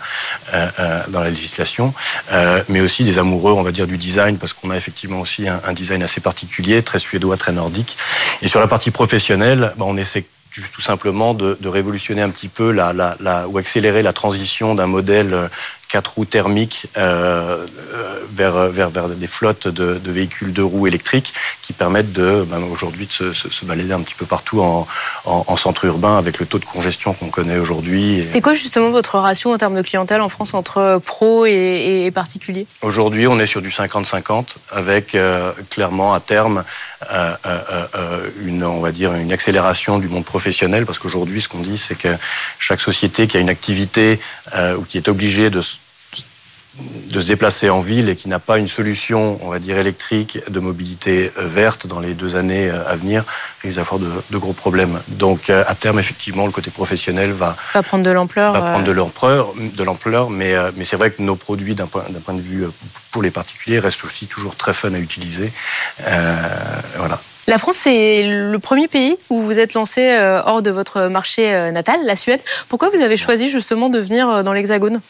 euh, 0.53 0.69
euh, 0.79 1.03
dans 1.09 1.21
la 1.21 1.31
législation. 1.31 1.95
Euh, 2.33 2.50
mais 2.69 2.81
aussi 2.81 3.05
des 3.05 3.19
amoureux, 3.19 3.53
on 3.53 3.63
va 3.63 3.73
dire, 3.73 3.87
du 3.87 3.99
design, 3.99 4.39
parce 4.39 4.53
qu'on 4.53 4.71
a 4.71 4.77
effectivement 4.77 5.21
aussi 5.21 5.47
un, 5.49 5.73
design 5.73 6.03
assez 6.03 6.21
particulier, 6.21 6.83
très 6.83 6.99
suédois, 6.99 7.37
très 7.37 7.53
nordique. 7.53 7.97
Et 8.43 8.49
sur 8.49 8.61
la 8.61 8.67
partie 8.67 8.91
professionnelle, 8.91 9.73
bah, 9.77 9.85
on 9.87 9.97
essaie 9.97 10.25
tout 10.73 10.81
simplement 10.81 11.35
de, 11.35 11.57
révolutionner 11.65 12.23
un 12.23 12.31
petit 12.31 12.49
peu 12.49 12.75
ou 12.75 13.59
accélérer 13.59 14.03
la 14.03 14.13
transition 14.13 14.75
d'un 14.75 14.87
modèle 14.87 15.49
quatre 15.91 16.15
roues 16.15 16.25
thermiques 16.25 16.87
euh, 16.97 17.67
vers, 18.33 18.69
vers, 18.69 18.91
vers 18.91 19.09
des 19.09 19.27
flottes 19.27 19.67
de, 19.67 19.99
de, 19.99 20.13
véhicules 20.13 20.53
de 20.53 20.63
roues 20.63 20.87
électriques 20.87 21.35
qui 21.63 21.73
permettent 21.73 22.13
de 22.13 22.47
ben, 22.49 22.63
aujourd'hui 22.63 23.07
de 23.07 23.13
se, 23.13 23.33
se, 23.33 23.51
se, 23.51 23.65
balader 23.65 23.93
un 23.93 24.01
petit 24.01 24.15
peu 24.15 24.25
partout 24.25 24.61
en, 24.61 24.87
en, 25.25 25.45
en 25.47 25.57
centre 25.57 25.85
urbain 25.85 26.17
avec 26.17 26.39
le 26.39 26.47
taux 26.47 26.59
de 26.59 26.65
congestion 26.65 27.13
qu'on 27.13 27.29
connaît 27.29 27.59
aujourd'hui. 27.59 28.23
C'est 28.23 28.41
quoi 28.41 28.55
justement 28.55 28.91
votre 28.91 29.19
ratio 29.19 29.53
en 29.53 29.59
termes 29.59 29.75
de 29.75 29.83
clientèle 29.83 30.21
en 30.21 30.29
France 30.29 30.55
entre 30.55 31.01
pro 31.05 31.45
et, 31.45 31.51
et, 31.51 32.07
et 32.07 32.11
particulier? 32.13 32.67
Aujourd'hui, 32.83 33.27
on 33.27 33.41
est 33.41 33.47
sur 33.47 33.61
du 33.61 33.71
50-50 33.71 34.57
avec 34.71 35.15
euh, 35.15 35.53
clairement 35.71 36.15
à 36.15 36.21
terme 36.21 36.65
euh, 37.13 37.35
euh, 37.47 38.31
une, 38.45 38.65
on 38.65 38.81
va 38.81 38.93
dire, 38.93 39.15
une 39.15 39.33
accélération 39.33 39.99
du 39.99 40.09
monde 40.09 40.25
professionnel 40.25 40.87
parce 40.87 40.99
qu'aujourd'hui, 40.99 41.43
ce 41.43 41.49
qu'on 41.49 41.61
dit, 41.61 41.79
c'est 41.79 41.97
que 41.97 42.17
chaque 42.59 42.81
société 42.81 43.27
qui 43.27 43.37
a 43.37 43.41
une 43.41 43.51
activité 43.51 44.21
ou 44.79 44.83
qui 44.83 44.97
est 44.97 45.09
obligée 45.09 45.51
de 45.51 45.61
de 46.79 47.21
se 47.21 47.27
déplacer 47.27 47.69
en 47.69 47.81
ville 47.81 48.09
et 48.09 48.17
qui 48.17 48.29
n'a 48.29 48.39
pas 48.39 48.59
une 48.59 48.69
solution, 48.69 49.39
on 49.43 49.49
va 49.49 49.59
dire, 49.59 49.77
électrique 49.79 50.39
de 50.49 50.61
mobilité 50.61 51.33
verte 51.37 51.87
dans 51.87 51.99
les 51.99 52.15
deux 52.15 52.37
années 52.37 52.71
à 52.71 52.95
venir, 52.95 53.25
risque 53.63 53.77
d'avoir 53.77 53.99
de, 53.99 54.09
de, 54.31 54.39
gros 54.39 54.53
problèmes. 54.53 55.01
Donc, 55.09 55.51
à 55.51 55.75
terme, 55.75 55.99
effectivement, 55.99 56.47
le 56.47 56.53
côté 56.53 56.71
professionnel 56.71 57.33
va, 57.33 57.57
va 57.75 57.83
prendre 57.83 58.05
de 58.05 58.11
l'ampleur. 58.11 58.53
Va 58.53 58.61
prendre 58.61 58.85
de 58.85 58.93
l'ampleur, 58.93 59.53
de 59.57 59.83
l'ampleur, 59.83 60.31
mais, 60.31 60.55
mais 60.77 60.85
c'est 60.85 60.97
vrai 60.97 61.11
que 61.11 61.23
nos 61.23 61.35
produits, 61.35 61.75
d'un 61.75 61.87
point, 61.87 62.05
point 62.25 62.35
de 62.35 62.41
vue 62.41 62.67
pour 63.11 63.23
les 63.23 63.33
particuliers, 63.33 63.81
restent 63.81 64.05
aussi 64.05 64.27
toujours 64.27 64.55
très 64.55 64.73
fun 64.73 64.95
à 64.95 64.99
utiliser. 64.99 65.53
Euh, 66.07 66.37
voilà. 66.99 67.21
La 67.49 67.59
France, 67.59 67.77
c'est 67.79 68.23
le 68.23 68.59
premier 68.61 68.87
pays 68.87 69.17
où 69.29 69.43
vous 69.43 69.59
êtes 69.59 69.75
lancé 69.75 70.17
hors 70.45 70.63
de 70.63 70.71
votre 70.71 71.09
marché 71.09 71.73
natal, 71.73 71.99
la 72.05 72.15
Suède. 72.15 72.41
Pourquoi 72.69 72.91
vous 72.91 73.01
avez 73.01 73.17
choisi 73.17 73.51
justement 73.51 73.89
de 73.89 73.99
venir 73.99 74.45
dans 74.45 74.53
l'Hexagone? 74.53 75.01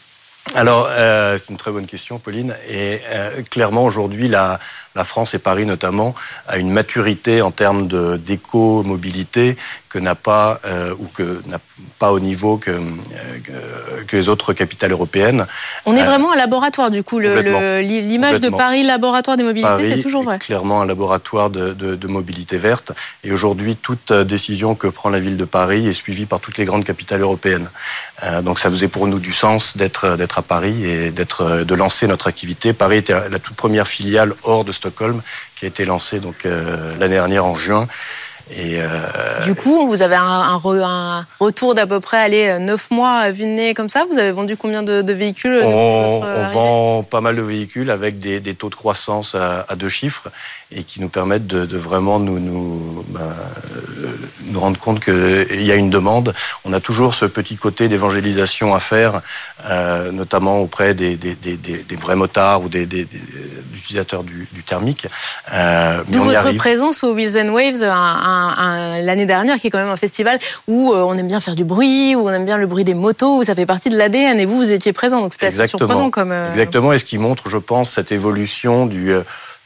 Alors, 0.55 0.87
euh, 0.89 1.37
c'est 1.37 1.49
une 1.51 1.57
très 1.57 1.71
bonne 1.71 1.85
question, 1.85 2.19
Pauline. 2.19 2.55
Et 2.69 2.99
euh, 3.09 3.41
clairement, 3.49 3.85
aujourd'hui, 3.85 4.27
la, 4.27 4.59
la, 4.95 5.03
France 5.03 5.33
et 5.33 5.39
Paris 5.39 5.65
notamment 5.65 6.15
a 6.47 6.57
une 6.57 6.71
maturité 6.71 7.41
en 7.41 7.51
termes 7.51 7.87
d'éco-mobilité 8.17 9.57
que 9.91 9.99
n'a 9.99 10.15
pas 10.15 10.59
euh, 10.65 10.93
ou 10.97 11.05
que 11.13 11.41
n'a 11.47 11.59
pas 11.99 12.13
au 12.13 12.19
niveau 12.21 12.57
que, 12.57 12.71
euh, 12.71 14.03
que 14.07 14.15
les 14.15 14.29
autres 14.29 14.53
capitales 14.53 14.93
européennes. 14.93 15.45
On 15.85 15.95
est 15.97 16.03
vraiment 16.03 16.31
un 16.31 16.37
laboratoire 16.37 16.91
du 16.91 17.03
coup. 17.03 17.19
L'image 17.19 18.39
de 18.39 18.49
Paris, 18.49 18.83
laboratoire 18.83 19.35
des 19.35 19.43
mobilités, 19.43 19.91
c'est 19.91 20.01
toujours 20.01 20.23
vrai. 20.23 20.39
Clairement 20.39 20.81
un 20.81 20.85
laboratoire 20.85 21.49
de, 21.49 21.73
de, 21.73 21.95
de 21.95 22.07
mobilité 22.07 22.57
verte. 22.57 22.93
Et 23.23 23.33
aujourd'hui, 23.33 23.75
toute 23.75 24.13
décision 24.13 24.75
que 24.75 24.87
prend 24.87 25.09
la 25.09 25.19
ville 25.19 25.37
de 25.37 25.45
Paris 25.45 25.87
est 25.87 25.93
suivie 25.93 26.25
par 26.25 26.39
toutes 26.39 26.57
les 26.57 26.65
grandes 26.65 26.85
capitales 26.85 27.21
européennes. 27.21 27.69
Euh, 28.23 28.41
donc 28.41 28.59
ça 28.59 28.69
faisait 28.69 28.87
pour 28.87 29.07
nous 29.07 29.19
du 29.19 29.33
sens 29.33 29.75
d'être 29.75 30.15
d'être 30.15 30.39
à 30.39 30.41
Paris 30.41 30.85
et 30.85 31.11
d'être 31.11 31.63
de 31.63 31.75
lancer 31.75 32.07
notre 32.07 32.27
activité. 32.27 32.71
Paris 32.71 32.97
était 32.97 33.29
la 33.29 33.39
toute 33.39 33.55
première 33.55 33.87
filiale 33.87 34.33
hors 34.43 34.63
de 34.63 34.71
Stockholm 34.81 35.21
qui 35.55 35.65
a 35.65 35.67
été 35.67 35.85
lancée 35.85 36.19
donc 36.19 36.45
euh, 36.45 36.97
l'année 36.97 37.15
dernière 37.15 37.45
en 37.45 37.55
juin. 37.55 37.87
Et 38.55 38.81
euh... 38.81 38.87
Du 39.45 39.55
coup, 39.55 39.87
vous 39.87 40.01
avez 40.01 40.15
un, 40.15 40.23
un, 40.23 40.61
un 40.63 41.25
retour 41.39 41.73
d'à 41.73 41.87
peu 41.87 41.99
près 41.99 42.17
allez, 42.17 42.59
9 42.59 42.91
mois 42.91 43.11
à 43.11 43.31
vue 43.31 43.43
de 43.43 43.49
nez 43.49 43.73
comme 43.73 43.89
ça? 43.89 44.03
Vous 44.11 44.17
avez 44.17 44.31
vendu 44.31 44.57
combien 44.57 44.83
de, 44.83 45.01
de 45.01 45.13
véhicules 45.13 45.59
On, 45.63 46.21
on 46.23 46.45
vend 46.51 47.03
pas 47.03 47.21
mal 47.21 47.35
de 47.35 47.41
véhicules 47.41 47.89
avec 47.89 48.19
des, 48.19 48.39
des 48.39 48.53
taux 48.53 48.69
de 48.69 48.75
croissance 48.75 49.35
à, 49.35 49.65
à, 49.67 49.75
deux 49.75 49.89
chiffres 49.89 50.29
et 50.71 50.83
qui 50.83 51.01
nous 51.01 51.09
permettent 51.09 51.47
de, 51.47 51.65
de 51.65 51.77
vraiment 51.77 52.19
nous, 52.19 52.39
nous, 52.39 53.05
bah, 53.09 53.21
nous 54.45 54.59
rendre 54.59 54.79
compte 54.79 55.03
qu'il 55.03 55.63
y 55.63 55.71
a 55.71 55.75
une 55.75 55.89
demande. 55.89 56.33
On 56.65 56.73
a 56.73 56.79
toujours 56.79 57.13
ce 57.13 57.25
petit 57.25 57.57
côté 57.57 57.87
d'évangélisation 57.87 58.73
à 58.73 58.79
faire, 58.79 59.21
euh, 59.65 60.11
notamment 60.11 60.59
auprès 60.59 60.93
des, 60.93 61.15
des, 61.15 61.35
des, 61.35 61.57
des, 61.57 61.95
vrais 61.95 62.15
motards 62.15 62.63
ou 62.63 62.69
des, 62.69 62.87
utilisateurs 63.75 64.23
du, 64.23 64.47
du 64.51 64.63
thermique. 64.63 65.07
Euh, 65.53 66.03
D'où 66.07 66.23
votre 66.23 66.37
arrive. 66.37 66.57
présence 66.57 67.03
au 67.03 67.13
Wheels 67.13 67.37
and 67.37 67.49
Waves 67.49 67.83
l'année 69.01 69.25
dernière, 69.25 69.57
qui 69.57 69.67
est 69.67 69.69
quand 69.69 69.79
même 69.79 69.89
un 69.89 69.97
festival 69.97 70.39
où 70.67 70.91
euh, 70.91 71.03
on 71.05 71.17
aime 71.17 71.27
bien 71.27 71.39
faire 71.39 71.55
du 71.55 71.63
bruit, 71.63 72.15
où 72.15 72.27
on 72.27 72.31
aime 72.31 72.45
bien 72.45 72.57
le 72.57 72.67
bruit 72.67 72.83
des 72.83 72.93
motos, 72.93 73.37
où 73.37 73.43
ça 73.43 73.55
fait 73.55 73.65
partie 73.65 73.89
de 73.89 73.97
l'ADN. 73.97 74.39
Et 74.39 74.45
vous, 74.45 74.57
vous 74.57 74.71
étiez 74.71 74.93
présent, 74.93 75.21
donc 75.21 75.33
c'était 75.33 75.47
assez 75.47 75.67
surprenant 75.67 76.09
comme. 76.09 76.31
Euh... 76.31 76.51
Exactement, 76.51 76.93
et 76.93 76.99
ce 76.99 77.05
qui 77.05 77.17
montre, 77.17 77.49
je 77.49 77.57
pense, 77.57 77.91
cette 77.91 78.11
évolution 78.11 78.85
du 78.85 79.13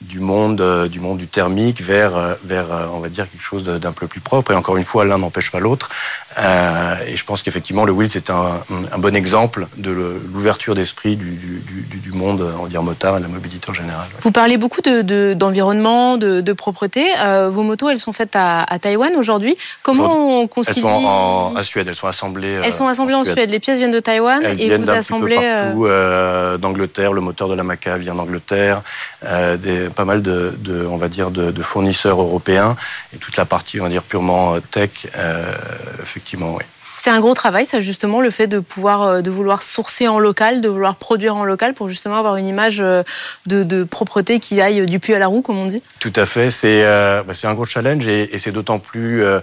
du 0.02 0.20
monde, 0.20 0.60
euh, 0.62 0.88
du 0.88 1.00
monde 1.00 1.18
du 1.18 1.28
thermique 1.28 1.82
vers, 1.82 2.16
euh, 2.18 2.34
vers, 2.44 2.72
euh, 2.72 2.86
on 2.94 3.00
va 3.00 3.10
dire, 3.10 3.30
quelque 3.30 3.42
chose 3.42 3.64
d'un 3.64 3.92
peu 3.94 4.08
plus 4.08 4.20
propre. 4.20 4.52
Et 4.52 4.56
encore 4.56 4.78
une 4.78 4.84
fois, 4.84 5.06
l'un 5.06 5.18
n'empêche 5.18 5.52
pas 5.52 5.60
l'autre. 5.60 5.90
Euh, 6.38 6.96
et 7.08 7.16
je 7.16 7.24
pense 7.24 7.42
qu'effectivement, 7.42 7.86
le 7.86 7.94
Wheels 7.94 8.10
c'est 8.10 8.30
un, 8.30 8.60
un, 8.92 8.98
bon 8.98 9.16
exemple 9.16 9.68
de 9.78 9.92
l'ouverture 10.34 10.76
d'esprit 10.76 11.16
du, 11.16 11.32
du, 11.32 11.62
du, 11.98 12.12
monde, 12.12 12.46
on 12.60 12.64
va 12.64 12.70
dire, 12.70 12.84
motard 12.84 13.16
et 13.16 13.20
de 13.20 13.24
la 13.24 13.30
mobilité 13.30 13.70
en 13.70 13.74
général. 13.74 14.06
Vous 14.22 14.32
parlez 14.32 14.58
beaucoup 14.58 14.82
d'environnement, 14.82 16.18
de, 16.18 16.28
de, 16.28 16.42
de, 16.42 16.54
propreté. 16.54 17.08
Euh, 17.24 17.50
vos 17.50 17.64
motos, 17.64 17.90
elles 17.90 18.00
sont 18.00 18.12
faites 18.12 18.36
à, 18.36 18.64
à 18.64 18.80
Taïwan 18.80 19.14
aujourd'hui. 19.18 19.56
Comment 19.82 20.42
on 20.42 20.48
concilie 20.48 20.80
Elles 20.80 20.84
sont 20.84 21.06
en, 21.06 21.52
en, 21.54 21.56
à 21.56 21.64
Suède, 21.64 21.88
elles 21.88 21.96
sont 21.96 22.08
assemblées. 22.08 22.60
Elles 22.64 22.74
sont 22.74 22.88
assemblées 22.88 23.16
en, 23.16 23.22
en 23.22 23.24
Suède. 23.24 23.38
Suède. 23.38 23.50
Les 23.52 23.60
pièces 23.60 23.78
viennent 23.80 23.92
de 23.92 24.00
Taïwan 24.02 24.42
elles 24.44 24.62
et 24.62 24.78
vous 24.78 24.90
assemblez. 24.90 25.38
euh... 25.42 26.58
d'Angleterre. 26.58 27.14
Le 27.14 27.22
moteur 27.22 27.48
de 27.48 27.56
la 27.56 27.64
Maca 27.64 27.98
vient 27.98 28.16
d'Angleterre. 28.16 28.82
Des, 29.24 29.85
pas 29.90 30.06
mal 30.06 30.22
de, 30.22 30.54
de, 30.58 30.86
on 30.86 30.98
va 30.98 31.08
dire, 31.08 31.32
de, 31.32 31.52
de, 31.52 31.62
fournisseurs 31.62 32.22
européens 32.22 32.76
et 33.14 33.18
toute 33.18 33.38
la 33.38 33.46
partie, 33.46 33.80
on 33.80 33.84
va 33.84 33.90
dire, 33.90 34.04
purement 34.04 34.60
tech, 34.72 35.08
euh, 35.18 35.54
effectivement, 36.02 36.56
oui. 36.56 36.64
C'est 36.98 37.10
un 37.10 37.20
gros 37.20 37.34
travail, 37.34 37.66
ça 37.66 37.82
justement, 37.82 38.22
le 38.22 38.30
fait 38.30 38.48
de 38.48 38.60
pouvoir, 38.60 39.22
de 39.22 39.30
vouloir 39.30 39.62
sourcer 39.62 40.08
en 40.08 40.18
local, 40.18 40.62
de 40.62 40.70
vouloir 40.70 40.96
produire 40.96 41.36
en 41.36 41.44
local 41.44 41.74
pour 41.74 41.90
justement 41.90 42.16
avoir 42.16 42.38
une 42.38 42.48
image 42.48 42.78
de, 42.78 43.04
de 43.46 43.84
propreté 43.84 44.40
qui 44.40 44.62
aille 44.62 44.86
du 44.86 45.00
puits 45.00 45.14
à 45.14 45.20
la 45.20 45.28
roue, 45.28 45.42
comme 45.42 45.58
on 45.58 45.66
dit? 45.66 45.84
Tout 46.00 46.14
à 46.16 46.26
fait, 46.26 46.52
c'est 46.52 46.84
euh, 46.86 47.22
bah, 47.22 47.34
un 47.44 47.54
gros 47.54 47.66
challenge 47.66 48.08
et, 48.08 48.34
et 48.34 48.40
c'est 48.40 48.52
d'autant 48.52 48.80
plus 48.80 49.24
euh, 49.24 49.42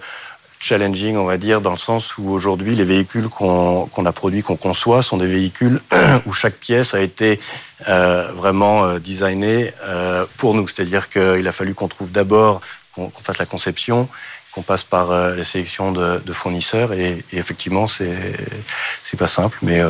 challenging, 0.63 1.17
on 1.17 1.25
va 1.25 1.37
dire, 1.37 1.61
dans 1.61 1.73
le 1.73 1.79
sens 1.79 2.17
où 2.17 2.31
aujourd'hui 2.31 2.75
les 2.75 2.85
véhicules 2.85 3.29
qu'on 3.29 3.87
qu 3.87 4.07
a 4.07 4.13
produits, 4.13 4.43
qu'on 4.43 4.57
conçoit, 4.57 5.03
sont 5.03 5.17
des 5.17 5.27
véhicules 5.27 5.81
où 6.27 6.33
chaque 6.33 6.55
pièce 6.55 6.95
a 6.95 7.01
été 7.01 7.41
euh, 7.89 8.31
vraiment 8.33 8.85
euh, 8.85 8.99
designée 8.99 9.73
euh, 9.85 10.25
pour 10.37 10.55
nous. 10.55 10.69
C'est-à-dire 10.69 11.11
qu'il 11.11 11.47
a 11.47 11.53
fallu 11.53 11.75
qu'on 11.75 11.89
trouve 11.89 12.11
d'abord 12.11 12.61
qu'on 12.95 13.09
qu 13.09 13.23
fasse 13.23 13.39
la 13.39 13.47
conception, 13.47 14.09
qu'on 14.53 14.63
passe 14.63 14.85
par 14.85 15.11
euh, 15.11 15.35
la 15.35 15.45
sélection 15.45 15.93
de, 15.93 16.33
fournisseurs 16.33 16.93
et, 16.93 17.25
et 17.33 17.39
effectivement 17.39 17.87
c'est 17.87 19.19
pas 19.19 19.27
simple, 19.27 19.59
mais 19.63 19.83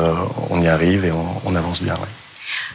on 0.49 0.61
y 0.61 0.67
arrive 0.67 1.05
et 1.05 1.11
on, 1.45 1.55
avance 1.55 1.81
bien. 1.81 1.95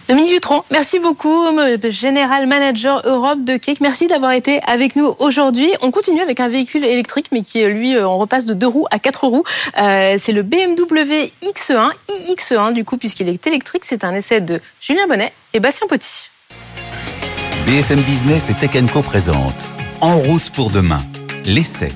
Dominique 0.09 0.33
Dutron, 0.33 0.63
merci 0.71 0.99
beaucoup, 0.99 1.49
Général 1.91 2.47
Manager 2.47 3.03
Europe 3.05 3.45
de 3.45 3.59
Cake. 3.59 3.81
Merci 3.83 4.07
d'avoir 4.07 4.33
été 4.33 4.63
avec 4.67 4.97
nous 4.97 5.15
aujourd'hui. 5.19 5.71
On 5.83 5.91
continue 5.91 6.23
avec 6.23 6.41
un 6.41 6.49
véhicule 6.49 6.83
électrique, 6.83 7.27
mais 7.31 7.43
qui, 7.43 7.63
lui, 7.65 7.99
on 7.99 8.17
repasse 8.17 8.47
de 8.47 8.55
deux 8.55 8.67
roues 8.67 8.87
à 8.91 8.99
quatre 8.99 9.27
roues. 9.27 9.45
Euh, 9.79 10.17
c'est 10.19 10.33
le 10.33 10.43
BMW 10.43 11.31
X1, 11.43 11.91
iX1, 12.09 12.73
du 12.73 12.87
coup, 12.87 12.97
puisqu'il 12.97 13.29
est 13.29 13.47
électrique. 13.47 13.83
C'est 13.85 14.03
un 14.03 14.15
essai 14.15 14.41
de 14.41 14.63
Julien 14.81 15.07
Bonnet 15.07 15.35
et 15.53 15.61
Bastien 15.61 15.87
Petit. 15.87 16.31
BFM 17.67 18.01
Business 18.01 18.49
et 18.49 18.55
Tech 18.55 18.71
Co 18.91 19.03
présente 19.03 19.69
En 20.01 20.17
route 20.17 20.49
pour 20.55 20.71
demain, 20.71 21.03
l'essai. 21.45 21.91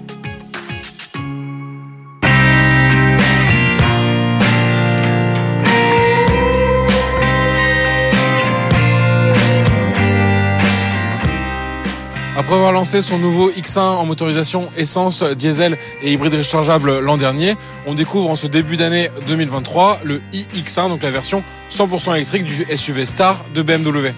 Après 12.42 12.56
avoir 12.56 12.72
lancé 12.72 13.02
son 13.02 13.18
nouveau 13.18 13.52
X1 13.52 13.78
en 13.78 14.04
motorisation 14.04 14.68
essence, 14.76 15.22
diesel 15.22 15.78
et 16.02 16.12
hybride 16.12 16.34
rechargeable 16.34 16.98
l'an 16.98 17.16
dernier, 17.16 17.54
on 17.86 17.94
découvre 17.94 18.30
en 18.30 18.34
ce 18.34 18.48
début 18.48 18.76
d'année 18.76 19.10
2023 19.28 20.00
le 20.02 20.20
iX1, 20.32 20.88
donc 20.88 21.04
la 21.04 21.12
version 21.12 21.44
100% 21.70 22.16
électrique 22.16 22.42
du 22.42 22.66
SUV 22.76 23.04
Star 23.04 23.44
de 23.54 23.62
BMW. 23.62 24.08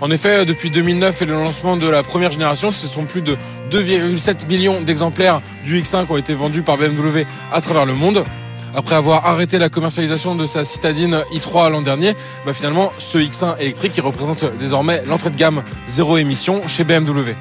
En 0.00 0.10
effet, 0.10 0.44
depuis 0.44 0.70
2009 0.70 1.22
et 1.22 1.26
le 1.26 1.34
lancement 1.34 1.76
de 1.76 1.88
la 1.88 2.02
première 2.02 2.32
génération, 2.32 2.72
ce 2.72 2.88
sont 2.88 3.04
plus 3.04 3.22
de 3.22 3.36
2,7 3.70 4.48
millions 4.48 4.82
d'exemplaires 4.82 5.40
du 5.64 5.80
X1 5.80 6.06
qui 6.06 6.12
ont 6.12 6.16
été 6.16 6.34
vendus 6.34 6.62
par 6.62 6.76
BMW 6.76 7.22
à 7.52 7.60
travers 7.60 7.86
le 7.86 7.94
monde. 7.94 8.24
Après 8.74 8.96
avoir 8.96 9.26
arrêté 9.26 9.58
la 9.58 9.68
commercialisation 9.68 10.34
de 10.34 10.46
sa 10.46 10.64
citadine 10.64 11.22
i3 11.34 11.70
l'an 11.70 11.82
dernier, 11.82 12.14
bah 12.44 12.52
finalement, 12.52 12.92
ce 12.98 13.18
X1 13.18 13.58
électrique 13.58 13.92
qui 13.92 14.00
représente 14.00 14.44
désormais 14.58 15.04
l'entrée 15.06 15.30
de 15.30 15.36
gamme 15.36 15.62
zéro 15.86 16.18
émission 16.18 16.66
chez 16.66 16.82
BMW. 16.82 17.36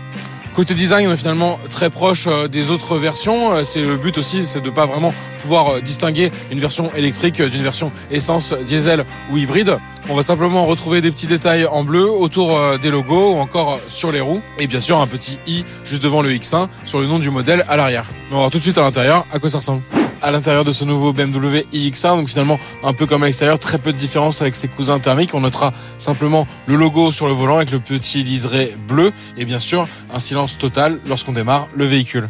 Côté 0.59 0.73
design, 0.73 1.07
on 1.07 1.13
est 1.13 1.15
finalement 1.15 1.57
très 1.69 1.89
proche 1.89 2.27
euh, 2.27 2.49
des 2.49 2.69
autres 2.69 2.97
versions. 2.97 3.53
Euh, 3.53 3.63
c'est 3.63 3.81
le 3.81 3.95
but 3.95 4.17
aussi, 4.17 4.45
c'est 4.45 4.59
de 4.59 4.69
pas 4.69 4.85
vraiment 4.85 5.13
pouvoir 5.41 5.69
euh, 5.69 5.79
distinguer 5.79 6.33
une 6.51 6.59
version 6.59 6.91
électrique 6.97 7.41
d'une 7.41 7.61
version 7.61 7.93
essence, 8.11 8.51
diesel 8.51 9.05
ou 9.31 9.37
hybride. 9.37 9.77
On 10.09 10.15
va 10.15 10.21
simplement 10.21 10.65
retrouver 10.65 10.99
des 10.99 11.11
petits 11.11 11.27
détails 11.27 11.65
en 11.65 11.85
bleu 11.85 12.09
autour 12.09 12.59
des 12.77 12.91
logos 12.91 13.35
ou 13.35 13.39
encore 13.39 13.79
sur 13.87 14.11
les 14.11 14.19
roues. 14.19 14.41
Et 14.59 14.67
bien 14.67 14.81
sûr, 14.81 14.99
un 14.99 15.07
petit 15.07 15.39
i 15.47 15.63
juste 15.85 16.03
devant 16.03 16.21
le 16.21 16.29
X1 16.29 16.67
sur 16.83 16.99
le 16.99 17.07
nom 17.07 17.19
du 17.19 17.29
modèle 17.29 17.63
à 17.69 17.77
l'arrière. 17.77 18.03
On 18.29 18.33
va 18.33 18.39
voir 18.39 18.51
tout 18.51 18.57
de 18.57 18.63
suite 18.63 18.77
à 18.77 18.81
l'intérieur 18.81 19.23
à 19.31 19.39
quoi 19.39 19.49
ça 19.49 19.59
ressemble 19.59 19.81
à 20.21 20.31
l'intérieur 20.31 20.65
de 20.65 20.71
ce 20.71 20.85
nouveau 20.85 21.13
BMW 21.13 21.65
iX1. 21.73 22.17
Donc 22.17 22.29
finalement, 22.29 22.59
un 22.83 22.93
peu 22.93 23.05
comme 23.05 23.23
à 23.23 23.25
l'extérieur, 23.25 23.59
très 23.59 23.77
peu 23.77 23.91
de 23.91 23.97
différence 23.97 24.41
avec 24.41 24.55
ses 24.55 24.67
cousins 24.67 24.99
thermiques. 24.99 25.33
On 25.33 25.41
notera 25.41 25.73
simplement 25.97 26.47
le 26.67 26.75
logo 26.75 27.11
sur 27.11 27.27
le 27.27 27.33
volant 27.33 27.57
avec 27.57 27.71
le 27.71 27.79
petit 27.79 28.23
liseré 28.23 28.75
bleu 28.87 29.11
et 29.37 29.45
bien 29.45 29.59
sûr 29.59 29.87
un 30.13 30.19
silence 30.19 30.57
total 30.57 30.99
lorsqu'on 31.07 31.33
démarre 31.33 31.67
le 31.75 31.85
véhicule. 31.85 32.29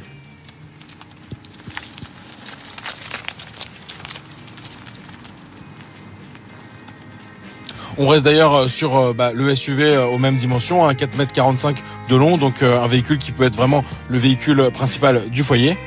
On 8.02 8.08
reste 8.08 8.24
d'ailleurs 8.24 8.70
sur 8.70 8.96
euh, 8.96 9.14
bah, 9.14 9.34
le 9.34 9.54
SUV 9.54 9.84
euh, 9.84 10.06
aux 10.06 10.18
mêmes 10.18 10.38
dimensions, 10.38 10.90
4,45 10.90 11.68
m 11.68 11.76
de 12.10 12.16
long, 12.16 12.38
donc 12.38 12.64
euh, 12.64 12.82
un 12.82 12.88
véhicule 12.88 13.18
qui 13.18 13.34
peut 13.34 13.44
être 13.44 13.58
vraiment 13.58 13.84
le 14.08 14.18
véhicule 14.18 14.70
principal 14.72 15.30
du 15.30 15.44
foyer. 15.44 15.78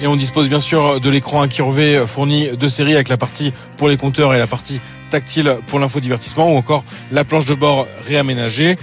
Et 0.00 0.06
on 0.06 0.16
dispose 0.16 0.48
bien 0.48 0.60
sûr 0.60 0.98
de 1.00 1.10
l'écran 1.10 1.42
incurvé 1.42 2.02
fourni 2.06 2.48
de 2.56 2.68
série 2.68 2.94
avec 2.94 3.08
la 3.08 3.18
partie 3.18 3.52
pour 3.76 3.88
les 3.88 3.96
compteurs 3.96 4.32
et 4.32 4.38
la 4.38 4.46
partie 4.46 4.80
tactile 5.10 5.58
pour 5.66 5.78
l'infodivertissement 5.78 6.52
ou 6.52 6.56
encore 6.56 6.84
la 7.12 7.24
planche 7.24 7.44
de 7.44 7.54
bord 7.54 7.86
réaménagée 8.06 8.76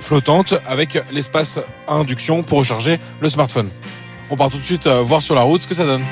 flottante 0.00 0.54
avec 0.66 0.98
l'espace 1.12 1.60
à 1.86 1.94
induction 1.94 2.42
pour 2.42 2.58
recharger 2.58 2.98
le 3.20 3.28
smartphone. 3.28 3.68
On 4.30 4.36
part 4.36 4.50
tout 4.50 4.58
de 4.58 4.64
suite 4.64 4.86
euh, 4.86 5.02
voir 5.02 5.22
sur 5.22 5.34
la 5.34 5.42
route 5.42 5.62
ce 5.62 5.68
que 5.68 5.74
ça 5.74 5.84
donne. 5.84 6.04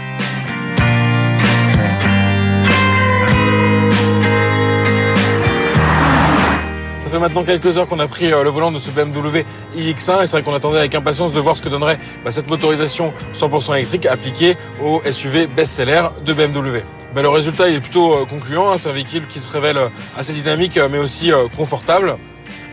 Fait 7.13 7.19
maintenant 7.19 7.45
quelques 7.45 7.77
heures 7.77 7.87
qu'on 7.87 7.99
a 7.99 8.09
pris 8.09 8.33
euh, 8.33 8.43
le 8.43 8.49
volant 8.49 8.73
de 8.73 8.79
ce 8.79 8.89
BMW 8.89 9.45
iX1 9.77 10.23
et 10.23 10.27
c'est 10.27 10.31
vrai 10.31 10.43
qu'on 10.43 10.55
attendait 10.55 10.79
avec 10.79 10.95
impatience 10.95 11.31
de 11.31 11.39
voir 11.41 11.59
ce 11.59 11.61
que 11.61 11.69
donnerait 11.69 11.99
bah, 12.25 12.31
cette 12.31 12.49
motorisation 12.49 13.13
100% 13.35 13.75
électrique 13.75 14.07
appliquée 14.07 14.57
au 14.83 15.03
SUV 15.11 15.47
best-seller 15.47 16.05
de 16.25 16.33
BMW. 16.33 16.79
Bah, 17.15 17.21
le 17.21 17.29
résultat 17.29 17.69
est 17.69 17.81
plutôt 17.81 18.15
euh, 18.15 18.25
concluant, 18.25 18.71
hein. 18.73 18.79
c'est 18.79 18.89
un 18.89 18.93
véhicule 18.93 19.27
qui 19.27 19.41
se 19.41 19.51
révèle 19.51 19.77
euh, 19.77 19.89
assez 20.17 20.33
dynamique 20.33 20.81
mais 20.91 20.99
aussi 20.99 21.31
confortable. 21.55 22.17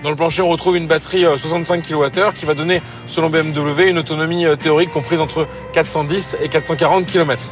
Dans 0.03 0.09
le 0.09 0.15
plancher, 0.15 0.41
on 0.41 0.47
retrouve 0.47 0.77
une 0.77 0.87
batterie 0.87 1.25
65 1.35 1.83
kWh 1.85 2.33
qui 2.33 2.45
va 2.45 2.53
donner, 2.53 2.81
selon 3.07 3.29
BMW, 3.29 3.89
une 3.89 3.97
autonomie 3.97 4.45
théorique 4.57 4.91
comprise 4.91 5.19
entre 5.19 5.47
410 5.73 6.37
et 6.41 6.47
440 6.47 7.05
km. 7.05 7.45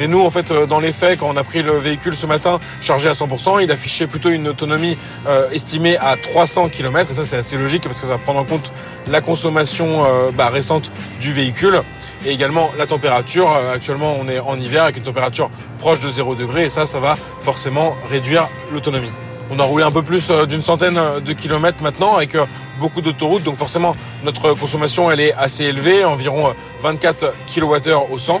Mais 0.00 0.08
nous, 0.08 0.22
en 0.22 0.30
fait, 0.30 0.50
euh, 0.50 0.64
dans 0.64 0.80
les 0.80 0.92
faits, 0.94 1.20
quand 1.20 1.28
on 1.28 1.36
a 1.36 1.44
pris 1.44 1.62
le 1.62 1.72
véhicule 1.72 2.14
ce 2.14 2.24
matin 2.24 2.58
chargé 2.80 3.10
à 3.10 3.12
100%, 3.12 3.62
il 3.62 3.70
affichait 3.70 4.06
plutôt 4.06 4.30
une 4.30 4.48
autonomie 4.48 4.96
euh, 5.26 5.50
estimée 5.50 5.98
à 5.98 6.16
300 6.16 6.70
km. 6.70 7.10
Et 7.10 7.12
ça, 7.12 7.26
c'est 7.26 7.36
assez 7.36 7.58
logique 7.58 7.82
parce 7.82 8.00
que 8.00 8.06
ça 8.06 8.14
va 8.14 8.18
prendre 8.18 8.40
en 8.40 8.46
compte 8.46 8.72
la 9.06 9.20
consommation 9.20 10.06
euh, 10.06 10.30
bah, 10.32 10.48
récente 10.48 10.90
du 11.20 11.34
véhicule 11.34 11.82
et 12.24 12.30
également 12.30 12.70
la 12.78 12.86
température. 12.86 13.50
Actuellement, 13.74 14.16
on 14.18 14.26
est 14.26 14.38
en 14.38 14.58
hiver 14.58 14.84
avec 14.84 14.96
une 14.96 15.02
température 15.02 15.50
proche 15.78 16.00
de 16.00 16.08
0 16.08 16.34
degré 16.34 16.64
et 16.64 16.68
ça, 16.70 16.86
ça 16.86 16.98
va 16.98 17.16
forcément 17.40 17.94
réduire 18.08 18.48
l'autonomie. 18.72 19.12
On 19.50 19.58
a 19.58 19.64
roulé 19.64 19.84
un 19.84 19.90
peu 19.90 20.02
plus 20.02 20.30
d'une 20.48 20.62
centaine 20.62 20.98
de 21.22 21.32
kilomètres 21.34 21.82
maintenant 21.82 22.14
avec 22.16 22.36
beaucoup 22.78 23.00
d'autoroutes, 23.00 23.42
donc 23.42 23.56
forcément 23.56 23.96
notre 24.22 24.52
consommation 24.52 25.10
elle 25.10 25.18
est 25.18 25.34
assez 25.34 25.64
élevée, 25.64 26.04
environ 26.04 26.54
24 26.80 27.34
kWh 27.52 28.12
au 28.12 28.16
100 28.16 28.40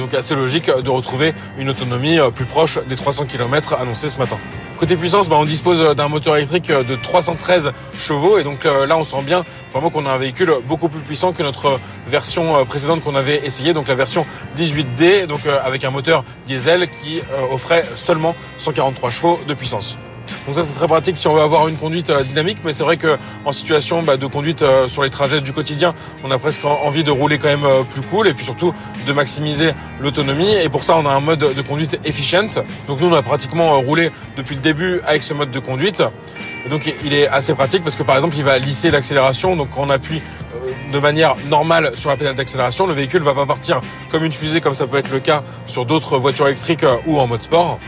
donc 0.00 0.14
assez 0.14 0.34
logique 0.34 0.70
de 0.70 0.90
retrouver 0.90 1.32
une 1.58 1.68
autonomie 1.68 2.18
euh, 2.18 2.30
plus 2.30 2.46
proche 2.46 2.78
des 2.88 2.96
300 2.96 3.26
km 3.26 3.74
annoncés 3.74 4.08
ce 4.08 4.18
matin. 4.18 4.38
Côté 4.78 4.96
puissance, 4.96 5.28
bah, 5.28 5.36
on 5.38 5.44
dispose 5.44 5.94
d'un 5.94 6.08
moteur 6.08 6.36
électrique 6.36 6.72
de 6.72 6.96
313 6.96 7.72
chevaux 7.96 8.38
et 8.38 8.42
donc 8.42 8.64
euh, 8.64 8.86
là 8.86 8.96
on 8.96 9.04
sent 9.04 9.22
bien 9.22 9.44
vraiment 9.70 9.90
qu'on 9.90 10.06
a 10.06 10.10
un 10.10 10.16
véhicule 10.16 10.52
beaucoup 10.66 10.88
plus 10.88 11.00
puissant 11.00 11.32
que 11.32 11.42
notre 11.42 11.78
version 12.06 12.56
euh, 12.56 12.64
précédente 12.64 13.04
qu'on 13.04 13.14
avait 13.14 13.44
essayé, 13.44 13.74
donc 13.74 13.88
la 13.88 13.94
version 13.94 14.26
18D, 14.56 15.26
donc 15.26 15.42
avec 15.46 15.84
un 15.84 15.90
moteur 15.90 16.24
diesel 16.46 16.88
qui 16.88 17.20
offrait 17.52 17.84
seulement 17.94 18.34
143 18.56 19.10
chevaux 19.10 19.40
de 19.46 19.54
puissance. 19.54 19.96
Donc 20.46 20.54
ça 20.54 20.62
c'est 20.62 20.74
très 20.74 20.88
pratique 20.88 21.16
si 21.16 21.28
on 21.28 21.34
veut 21.34 21.42
avoir 21.42 21.68
une 21.68 21.76
conduite 21.76 22.10
euh, 22.10 22.22
dynamique, 22.22 22.58
mais 22.64 22.72
c'est 22.72 22.82
vrai 22.82 22.96
qu'en 22.96 23.52
situation 23.52 24.02
bah, 24.02 24.16
de 24.16 24.26
conduite 24.26 24.62
euh, 24.62 24.88
sur 24.88 25.02
les 25.02 25.10
trajets 25.10 25.40
du 25.40 25.52
quotidien, 25.52 25.94
on 26.24 26.30
a 26.30 26.38
presque 26.38 26.64
envie 26.64 27.04
de 27.04 27.10
rouler 27.10 27.38
quand 27.38 27.48
même 27.48 27.64
euh, 27.64 27.82
plus 27.82 28.02
cool 28.02 28.28
et 28.28 28.34
puis 28.34 28.44
surtout 28.44 28.72
de 29.06 29.12
maximiser 29.12 29.72
l'autonomie. 30.00 30.52
Et 30.54 30.68
pour 30.68 30.84
ça 30.84 30.96
on 30.96 31.06
a 31.06 31.10
un 31.10 31.20
mode 31.20 31.40
de 31.40 31.62
conduite 31.62 31.98
efficient. 32.04 32.50
Donc 32.88 33.00
nous 33.00 33.08
on 33.08 33.14
a 33.14 33.22
pratiquement 33.22 33.78
roulé 33.80 34.10
depuis 34.36 34.56
le 34.56 34.62
début 34.62 35.00
avec 35.06 35.22
ce 35.22 35.34
mode 35.34 35.50
de 35.50 35.58
conduite. 35.58 36.02
donc 36.68 36.92
il 37.04 37.12
est 37.12 37.28
assez 37.28 37.54
pratique 37.54 37.82
parce 37.82 37.96
que 37.96 38.02
par 38.02 38.16
exemple 38.16 38.36
il 38.36 38.44
va 38.44 38.58
lisser 38.58 38.90
l'accélération. 38.90 39.56
Donc 39.56 39.70
quand 39.74 39.82
on 39.82 39.90
appuie 39.90 40.22
de 40.92 40.98
manière 40.98 41.34
normale 41.48 41.92
sur 41.94 42.10
la 42.10 42.16
pédale 42.16 42.34
d'accélération, 42.34 42.86
le 42.86 42.94
véhicule 42.94 43.20
ne 43.20 43.24
va 43.24 43.34
pas 43.34 43.46
partir 43.46 43.80
comme 44.10 44.24
une 44.24 44.32
fusée 44.32 44.60
comme 44.60 44.74
ça 44.74 44.86
peut 44.86 44.98
être 44.98 45.10
le 45.10 45.20
cas 45.20 45.42
sur 45.66 45.84
d'autres 45.84 46.18
voitures 46.18 46.48
électriques 46.48 46.84
ou 47.06 47.18
en 47.18 47.26
mode 47.26 47.42
sport. 47.42 47.78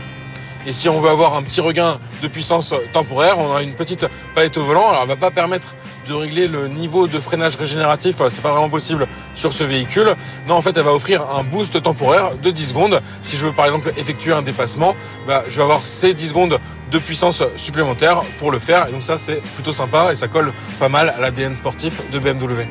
Et 0.65 0.73
si 0.73 0.87
on 0.87 0.99
veut 0.99 1.09
avoir 1.09 1.35
un 1.35 1.43
petit 1.43 1.61
regain 1.61 1.99
de 2.21 2.27
puissance 2.27 2.73
temporaire, 2.93 3.37
on 3.37 3.55
a 3.55 3.61
une 3.63 3.73
petite 3.73 4.07
palette 4.33 4.57
au 4.57 4.63
volant. 4.63 4.89
Alors, 4.89 5.01
elle 5.03 5.09
va 5.09 5.15
pas 5.15 5.31
permettre 5.31 5.75
de 6.07 6.13
régler 6.13 6.47
le 6.47 6.67
niveau 6.67 7.07
de 7.07 7.19
freinage 7.19 7.55
régénératif. 7.55 8.21
C'est 8.29 8.41
pas 8.41 8.51
vraiment 8.51 8.69
possible 8.69 9.07
sur 9.35 9.51
ce 9.51 9.63
véhicule. 9.63 10.15
Non, 10.47 10.55
en 10.55 10.61
fait, 10.61 10.75
elle 10.77 10.83
va 10.83 10.93
offrir 10.93 11.23
un 11.35 11.43
boost 11.43 11.81
temporaire 11.81 12.35
de 12.37 12.49
10 12.49 12.69
secondes. 12.69 13.01
Si 13.23 13.35
je 13.35 13.45
veux, 13.45 13.51
par 13.51 13.65
exemple, 13.65 13.91
effectuer 13.97 14.31
un 14.31 14.41
dépassement, 14.41 14.95
bah, 15.27 15.43
je 15.47 15.57
vais 15.57 15.63
avoir 15.63 15.85
ces 15.85 16.13
10 16.13 16.29
secondes 16.29 16.59
de 16.91 16.99
puissance 16.99 17.43
supplémentaire 17.57 18.21
pour 18.39 18.51
le 18.51 18.59
faire. 18.59 18.87
Et 18.87 18.91
donc 18.91 19.03
ça, 19.03 19.17
c'est 19.17 19.41
plutôt 19.55 19.73
sympa 19.73 20.11
et 20.11 20.15
ça 20.15 20.27
colle 20.27 20.53
pas 20.79 20.89
mal 20.89 21.09
à 21.09 21.19
l'ADN 21.19 21.55
sportif 21.55 22.01
de 22.11 22.19
BMW. 22.19 22.67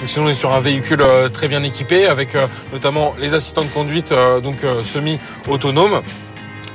Donc 0.00 0.08
sinon, 0.08 0.26
on 0.26 0.28
est 0.28 0.34
sur 0.34 0.52
un 0.52 0.60
véhicule 0.60 1.00
euh, 1.02 1.28
très 1.28 1.48
bien 1.48 1.62
équipé 1.62 2.06
avec 2.06 2.34
euh, 2.34 2.46
notamment 2.72 3.14
les 3.18 3.34
assistants 3.34 3.64
de 3.64 3.70
conduite 3.70 4.12
euh, 4.12 4.40
donc 4.40 4.58
semi-autonomes. 4.82 6.02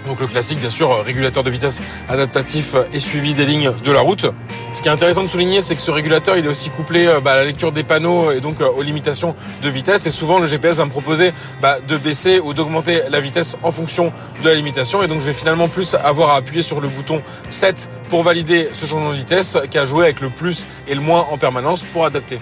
Donc 0.08 0.20
le 0.20 0.28
classique, 0.28 0.60
bien 0.60 0.70
sûr, 0.70 1.04
régulateur 1.04 1.44
de 1.44 1.50
vitesse 1.52 1.82
adaptatif 2.10 2.76
et 2.92 3.00
suivi 3.00 3.34
des 3.34 3.46
lignes 3.46 3.72
de 3.84 3.92
la 3.92 4.02
route. 4.02 4.26
Ce 4.74 4.82
qui 4.82 4.88
est 4.88 4.92
intéressant 4.92 5.22
de 5.24 5.28
souligner, 5.28 5.62
c'est 5.62 5.76
que 5.76 5.82
ce 5.82 5.92
régulateur, 5.92 6.38
il 6.38 6.46
est 6.46 6.50
aussi 6.50 6.70
couplé 6.70 7.06
euh, 7.06 7.20
bah, 7.20 7.34
à 7.34 7.36
la 7.38 7.46
lecture 7.46 7.72
des 7.72 7.84
panneaux 7.84 8.32
et 8.32 8.40
donc 8.40 8.62
euh, 8.62 8.70
aux 8.70 8.82
limitations 8.82 9.36
de 9.64 9.70
vitesse. 9.70 10.06
Et 10.06 10.12
souvent, 10.12 10.40
le 10.40 10.48
GPS 10.48 10.78
va 10.78 10.86
me 10.86 10.90
proposer 10.90 11.34
bah, 11.62 11.78
de 11.86 11.98
baisser 11.98 12.40
ou 12.40 12.54
d'augmenter 12.54 13.02
la 13.10 13.20
vitesse 13.20 13.58
en 13.64 13.72
fonction 13.72 14.12
de 14.42 14.48
la 14.48 14.56
limitation. 14.56 15.04
Et 15.04 15.08
donc, 15.08 15.20
je 15.20 15.26
vais 15.26 15.34
finalement 15.34 15.68
plus 15.68 15.96
avoir 15.96 16.32
à 16.32 16.38
appuyer 16.38 16.64
sur 16.64 16.80
le 16.80 16.88
bouton 16.88 17.22
7 17.50 17.90
pour 18.10 18.24
valider 18.24 18.70
ce 18.74 18.86
changement 18.86 19.12
de 19.12 19.16
vitesse 19.16 19.58
qu'à 19.70 19.86
jouer 19.86 20.06
avec 20.06 20.22
le 20.22 20.30
plus 20.30 20.66
et 20.88 20.96
le 20.96 21.02
moins 21.02 21.28
en 21.30 21.38
permanence 21.38 21.84
pour 21.84 22.06
adapter. 22.06 22.40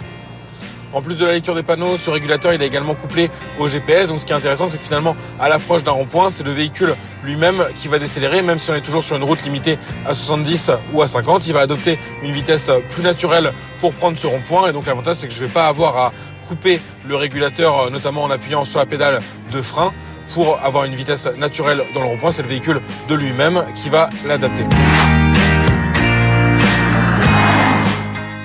En 0.91 1.02
plus 1.02 1.19
de 1.19 1.26
la 1.26 1.34
lecture 1.34 1.54
des 1.54 1.62
panneaux, 1.62 1.98
ce 1.98 2.10
régulateur 2.10 2.52
il 2.52 2.62
est 2.62 2.65
également 2.65 2.95
couplé 2.95 3.30
au 3.60 3.67
GPS. 3.67 4.08
Donc 4.08 4.19
ce 4.19 4.26
qui 4.26 4.34
est 4.34 4.36
intéressant, 4.36 4.67
c'est 4.67 4.78
que 4.78 4.84
finalement, 4.84 5.15
à 5.39 5.48
l'approche 5.48 5.84
d'un 5.84 5.91
rond-point, 5.91 6.32
c'est 6.32 6.43
le 6.43 6.52
véhicule 6.52 6.95
lui-même 7.24 7.66
qui 7.76 7.88
va 7.88 8.00
décélérer, 8.00 8.42
même 8.42 8.60
si 8.60 8.70
on 8.72 8.76
est 8.76 8.82
toujours 8.82 9.04
sur 9.04 9.16
une 9.16 9.24
route 9.24 9.44
limitée 9.44 9.78
à 10.06 10.14
70 10.14 10.72
ou 10.94 11.02
à 11.02 11.08
50. 11.08 11.48
Il 11.48 11.54
va 11.54 11.62
adopter 11.62 12.00
une 12.24 12.32
vitesse 12.32 12.72
plus 12.90 13.04
naturelle 13.04 13.54
pour 13.80 13.94
prendre 13.94 14.18
ce 14.18 14.28
rond-point. 14.28 14.70
Et 14.70 14.74
donc 14.74 14.86
l'avantage, 14.86 15.18
c'est 15.18 15.28
que 15.28 15.34
je 15.34 15.42
ne 15.42 15.48
vais 15.48 15.54
pas 15.54 15.68
avoir 15.68 15.98
à 15.98 16.14
couper 16.48 16.80
le 17.08 17.16
régulateur, 17.16 17.92
notamment 17.92 18.24
en 18.24 18.32
appuyant 18.32 18.66
sur 18.66 18.80
la 18.80 18.86
pédale 18.86 19.22
de 19.52 19.62
frein 19.62 19.94
pour 20.34 20.60
avoir 20.64 20.86
une 20.86 20.96
vitesse 20.96 21.28
naturelle 21.38 21.82
dans 21.94 22.02
le 22.02 22.08
rond-point. 22.08 22.32
C'est 22.32 22.44
le 22.44 22.50
véhicule 22.50 22.82
de 23.08 23.16
lui-même 23.16 23.64
qui 23.76 23.90
va 23.90 24.10
l'adapter. 24.26 24.64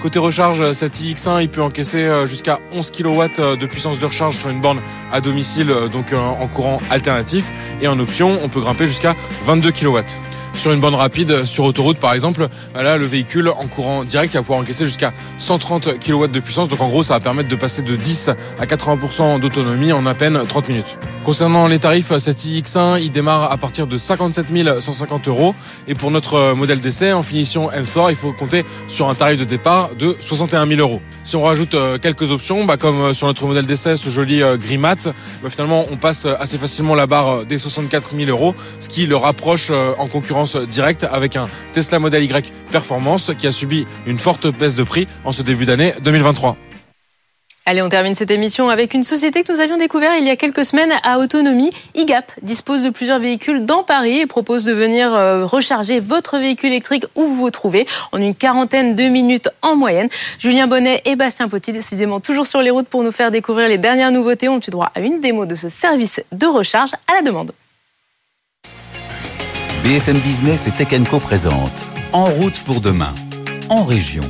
Côté 0.05 0.19
recharge, 0.19 0.75
cet 0.75 1.01
iX1, 1.01 1.41
il 1.41 1.49
peut 1.49 1.63
encaisser 1.63 2.03
euh, 2.03 2.27
jusqu'à 2.27 2.61
11 2.73 2.91
kW 2.91 3.23
euh, 3.39 3.57
de 3.57 3.65
puissance 3.65 3.99
de 3.99 4.05
recharge 4.05 4.37
sur 4.37 4.51
une 4.51 4.61
borne 4.61 4.83
à 5.11 5.23
domicile, 5.23 5.71
euh, 5.71 5.89
donc 5.89 6.13
en 6.13 6.47
courant 6.47 6.79
alternatif. 6.91 7.51
Et 7.81 7.89
en 7.89 7.99
option, 7.99 8.39
on 8.43 8.51
peut 8.51 8.61
grimper 8.61 8.87
jusqu'à 8.87 9.17
22 9.47 9.73
kW 9.73 10.01
sur 10.55 10.73
une 10.73 10.81
borne 10.81 10.95
rapide 10.95 11.45
sur 11.45 11.65
autoroute 11.65 11.99
par 11.99 12.15
exemple, 12.15 12.49
là 12.75 12.97
le 12.97 13.07
véhicule 13.07 13.49
en 13.49 13.67
courant 13.67 14.05
direct 14.05 14.35
va 14.35 14.41
pouvoir 14.41 14.61
encaisser 14.61 14.87
jusqu'à 14.87 15.13
130 15.39 15.99
kW 15.99 16.27
de 16.29 16.41
puissance. 16.41 16.69
Donc 16.69 16.81
en 16.81 16.89
gros 16.89 17.03
ça 17.03 17.15
va 17.15 17.21
permettre 17.21 17.49
de 17.49 17.57
passer 17.57 17.83
de 17.83 17.97
10 17.97 18.31
à 18.61 18.67
80% 18.67 19.41
d'autonomie 19.41 19.93
en 19.93 20.07
à 20.07 20.15
peine 20.15 20.41
30 20.47 20.69
minutes. 20.69 20.99
Concernant 21.25 21.67
les 21.69 21.79
tarifs, 21.79 22.17
cet 22.19 22.39
iX1 22.39 23.01
il 23.01 23.11
démarre 23.11 23.51
à 23.51 23.57
partir 23.57 23.87
de 23.87 23.97
57 23.97 24.47
150 24.81 25.29
euros 25.29 25.55
et 25.89 25.95
pour 25.95 26.11
notre 26.11 26.55
modèle 26.55 26.81
d'essai 26.81 27.13
en 27.13 27.23
finition 27.23 27.73
M-Sport 27.73 28.11
il 28.11 28.17
faut 28.17 28.33
compter 28.33 28.65
sur 28.89 29.09
un 29.09 29.15
tarif 29.15 29.39
de 29.39 29.45
départ 29.45 29.95
de 29.95 30.17
61 30.21 30.67
000 30.67 30.81
euros. 30.81 31.01
Si 31.25 31.37
on 31.37 31.43
rajoute 31.43 31.75
euh, 31.75 31.97
quelques 31.99 32.31
options, 32.31 32.65
bah, 32.67 32.77
comme 32.77 33.01
euh, 33.01 33.15
sur 33.15 33.27
notre 33.27 33.47
modèle 33.47 33.65
d'essai, 33.65 33.97
ce 33.97 34.11
joli 34.11 34.43
euh, 34.43 34.59
gris 34.59 34.77
mat, 34.77 35.09
bah, 35.43 35.49
finalement 35.49 35.87
on 35.91 35.97
passe 35.97 36.27
assez 36.27 36.59
facilement 36.59 36.95
la 36.95 37.07
barre 37.07 37.47
des 37.47 37.57
64 37.57 38.11
000 38.15 38.29
euros, 38.31 38.55
ce 38.79 38.91
qui 38.91 39.07
le 39.07 39.17
rapproche 39.17 39.71
en 39.99 40.07
concurrence 40.07 40.44
directe 40.69 41.05
avec 41.05 41.37
un 41.37 41.49
Tesla 41.73 41.99
Model 41.99 42.25
Y 42.25 42.53
Performance 42.71 43.33
qui 43.37 43.47
a 43.47 43.53
subi 43.53 43.87
une 44.07 44.19
forte 44.19 44.47
baisse 44.47 44.77
de 44.77 44.85
prix 44.85 45.09
en 45.25 45.33
ce 45.33 45.43
début 45.43 45.67
d'année 45.67 45.95
2023. 46.03 46.57
Allez, 47.67 47.81
on 47.81 47.89
termine 47.89 48.15
cette 48.15 48.31
émission 48.31 48.69
avec 48.69 48.93
une 48.93 49.05
société 49.05 49.43
que 49.43 49.51
nous 49.51 49.61
avions 49.61 49.79
découvert 49.79 50.19
il 50.19 50.25
y 50.25 50.29
a 50.29 50.37
quelques 50.37 50.67
semaines 50.67 50.93
à 51.03 51.19
autonomie. 51.19 51.71
IGAP 51.95 52.33
dispose 52.43 52.83
de 52.83 52.91
plusieurs 52.91 53.19
véhicules 53.19 53.65
dans 53.65 53.83
Paris 53.83 54.21
et 54.21 54.27
propose 54.27 54.67
de 54.67 54.75
venir 54.75 55.15
euh, 55.15 55.47
recharger 55.47 55.99
votre 55.99 56.37
véhicule 56.37 56.69
électrique 56.69 57.07
où 57.15 57.25
vous 57.25 57.37
vous 57.37 57.51
trouvez 57.51 57.87
en 58.13 58.19
une 58.19 58.35
quarantaine 58.35 58.95
de 58.95 59.05
minutes 59.05 59.49
en 59.63 59.77
moyenne. 59.77 60.09
Julien 60.39 60.67
Bonnet 60.67 61.01
et 61.07 61.17
Bastien 61.17 61.49
Potti, 61.49 61.73
décidément 61.73 62.21
toujours 62.21 62.47
sur 62.47 62.61
les 62.61 62.71
routes 62.71 62.89
pour 62.89 63.03
nous 63.03 63.13
faire 63.13 63.31
découvrir 63.31 63.71
les 63.71 63.79
dernières 63.79 64.13
nouveautés, 64.13 64.51
ont 64.51 64.61
eu 64.61 64.71
droit 64.71 64.93
à 64.95 65.01
une 65.01 65.23
démo 65.23 65.47
de 65.47 65.55
ce 65.55 65.71
service 65.71 66.23
de 66.33 66.47
recharge 66.47 66.93
à 67.11 67.15
la 67.15 67.23
demande. 67.23 67.53
BFM 69.85 70.17
Business 70.17 70.67
et 70.67 70.71
Tech 70.71 70.89
Co 71.11 71.19
présente 71.19 71.89
En 72.15 72.25
route 72.25 72.59
pour 72.61 72.81
demain, 72.81 73.13
en 73.69 73.85
région. 73.85 74.23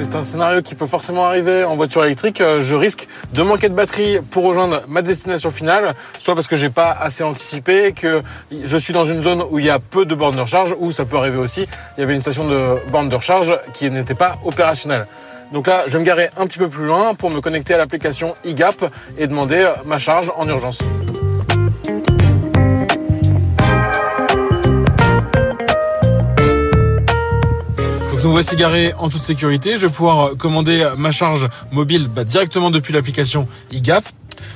c'est 0.00 0.16
un 0.16 0.22
scénario 0.22 0.62
qui 0.62 0.74
peut 0.74 0.86
forcément 0.86 1.26
arriver 1.26 1.64
en 1.64 1.76
voiture 1.76 2.04
électrique. 2.04 2.40
Euh, 2.40 2.60
je 2.62 2.74
risque 2.74 3.06
de 3.32 3.42
manquer 3.42 3.68
de 3.68 3.74
batterie 3.74 4.18
pour 4.30 4.44
rejoindre 4.44 4.82
ma 4.88 5.02
destination 5.02 5.50
finale, 5.50 5.94
soit 6.18 6.34
parce 6.34 6.46
que 6.46 6.56
j'ai 6.56 6.70
pas 6.70 6.90
assez 6.90 7.22
anticipé, 7.22 7.92
que 7.92 8.22
je 8.50 8.76
suis 8.76 8.92
dans 8.92 9.04
une 9.04 9.22
zone 9.22 9.42
où 9.50 9.58
il 9.58 9.66
y 9.66 9.70
a 9.70 9.78
peu 9.78 10.06
de 10.06 10.14
bornes 10.14 10.36
de 10.36 10.40
recharge, 10.40 10.74
ou 10.78 10.90
ça 10.90 11.04
peut 11.04 11.16
arriver 11.16 11.38
aussi, 11.38 11.66
il 11.96 12.00
y 12.00 12.02
avait 12.04 12.14
une 12.14 12.20
station 12.20 12.48
de 12.48 12.78
borne 12.90 13.08
de 13.08 13.16
recharge 13.16 13.56
qui 13.74 13.90
n'était 13.90 14.14
pas 14.14 14.38
opérationnelle. 14.44 15.06
Donc 15.52 15.66
là, 15.66 15.84
je 15.86 15.92
vais 15.94 15.98
me 15.98 16.04
garer 16.04 16.30
un 16.36 16.46
petit 16.46 16.58
peu 16.58 16.68
plus 16.68 16.86
loin 16.86 17.14
pour 17.14 17.30
me 17.30 17.40
connecter 17.40 17.74
à 17.74 17.78
l'application 17.78 18.34
eGap 18.44 18.92
et 19.18 19.26
demander 19.26 19.68
ma 19.84 19.98
charge 19.98 20.32
en 20.36 20.46
urgence. 20.48 20.80
nous 28.22 28.32
voici 28.32 28.54
garés 28.54 28.92
en 28.98 29.08
toute 29.08 29.22
sécurité. 29.22 29.72
Je 29.78 29.86
vais 29.86 29.92
pouvoir 29.92 30.36
commander 30.36 30.88
ma 30.96 31.10
charge 31.10 31.48
mobile 31.72 32.06
bah, 32.06 32.22
directement 32.22 32.70
depuis 32.70 32.92
l'application 32.92 33.48
eGap. 33.72 34.04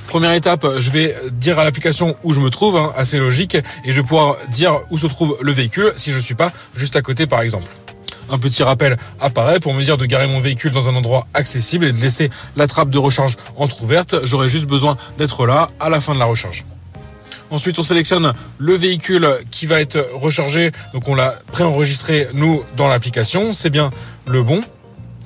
Première 0.07 0.33
étape, 0.33 0.65
je 0.77 0.89
vais 0.91 1.15
dire 1.31 1.59
à 1.59 1.63
l'application 1.63 2.15
où 2.23 2.31
je 2.31 2.39
me 2.39 2.49
trouve, 2.49 2.77
hein, 2.77 2.93
assez 2.95 3.17
logique, 3.17 3.55
et 3.55 3.91
je 3.91 3.99
vais 3.99 4.07
pouvoir 4.07 4.37
dire 4.49 4.79
où 4.91 4.97
se 4.97 5.07
trouve 5.07 5.37
le 5.41 5.51
véhicule 5.51 5.91
si 5.95 6.11
je 6.11 6.17
ne 6.17 6.21
suis 6.21 6.35
pas 6.35 6.53
juste 6.75 6.95
à 6.95 7.01
côté 7.01 7.27
par 7.27 7.41
exemple. 7.41 7.67
Un 8.29 8.39
petit 8.39 8.63
rappel 8.63 8.97
apparaît 9.19 9.59
pour 9.59 9.73
me 9.73 9.83
dire 9.83 9.97
de 9.97 10.05
garer 10.05 10.27
mon 10.27 10.39
véhicule 10.39 10.71
dans 10.71 10.89
un 10.89 10.95
endroit 10.95 11.27
accessible 11.33 11.85
et 11.85 11.91
de 11.91 11.97
laisser 11.97 12.29
la 12.55 12.67
trappe 12.67 12.89
de 12.89 12.97
recharge 12.97 13.37
entrouverte. 13.55 14.15
J'aurai 14.23 14.49
juste 14.49 14.65
besoin 14.65 14.97
d'être 15.17 15.45
là 15.45 15.67
à 15.79 15.89
la 15.89 16.01
fin 16.01 16.13
de 16.13 16.19
la 16.19 16.25
recharge. 16.25 16.65
Ensuite, 17.51 17.77
on 17.77 17.83
sélectionne 17.83 18.33
le 18.57 18.73
véhicule 18.73 19.29
qui 19.51 19.67
va 19.67 19.79
être 19.79 20.03
rechargé. 20.13 20.71
Donc, 20.93 21.07
on 21.07 21.15
l'a 21.15 21.35
préenregistré, 21.51 22.27
nous, 22.33 22.63
dans 22.75 22.87
l'application. 22.87 23.53
C'est 23.53 23.69
bien 23.69 23.91
le 24.25 24.41
bon. 24.41 24.61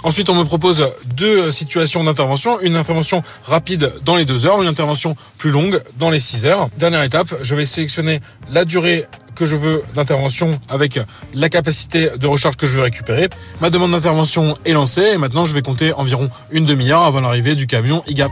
Ensuite, 0.04 0.30
on 0.30 0.36
me 0.36 0.44
propose 0.44 0.88
deux 1.06 1.52
situations 1.52 2.04
d'intervention. 2.04 2.60
Une 2.62 2.78
intervention 2.78 3.22
rapide 3.46 3.92
dans 4.06 4.16
les 4.16 4.26
deux 4.26 4.46
heures, 4.46 4.62
une 4.62 4.68
intervention 4.68 5.16
plus 5.38 5.52
longue 5.52 5.82
dans 5.98 6.10
les 6.10 6.20
six 6.20 6.46
heures. 6.46 6.68
Dernière 6.78 7.04
étape, 7.04 7.34
je 7.42 7.56
vais 7.56 7.66
sélectionner 7.66 8.22
la 8.52 8.64
durée 8.64 9.06
que 9.36 9.46
je 9.46 9.56
veux 9.56 9.84
d'intervention 9.96 10.52
avec 10.70 11.00
la 11.34 11.50
capacité 11.50 12.10
de 12.18 12.28
recharge 12.28 12.56
que 12.56 12.68
je 12.68 12.78
veux 12.78 12.84
récupérer. 12.84 13.30
Ma 13.62 13.70
demande 13.70 13.92
d'intervention 13.92 14.58
est 14.66 14.74
lancée 14.74 15.12
et 15.14 15.18
maintenant 15.18 15.46
je 15.46 15.54
vais 15.54 15.62
compter 15.62 15.94
environ 15.94 16.30
une 16.52 16.66
demi-heure 16.66 17.04
avant 17.04 17.22
l'arrivée 17.22 17.56
du 17.56 17.68
camion 17.68 18.04
IGAP. 18.08 18.32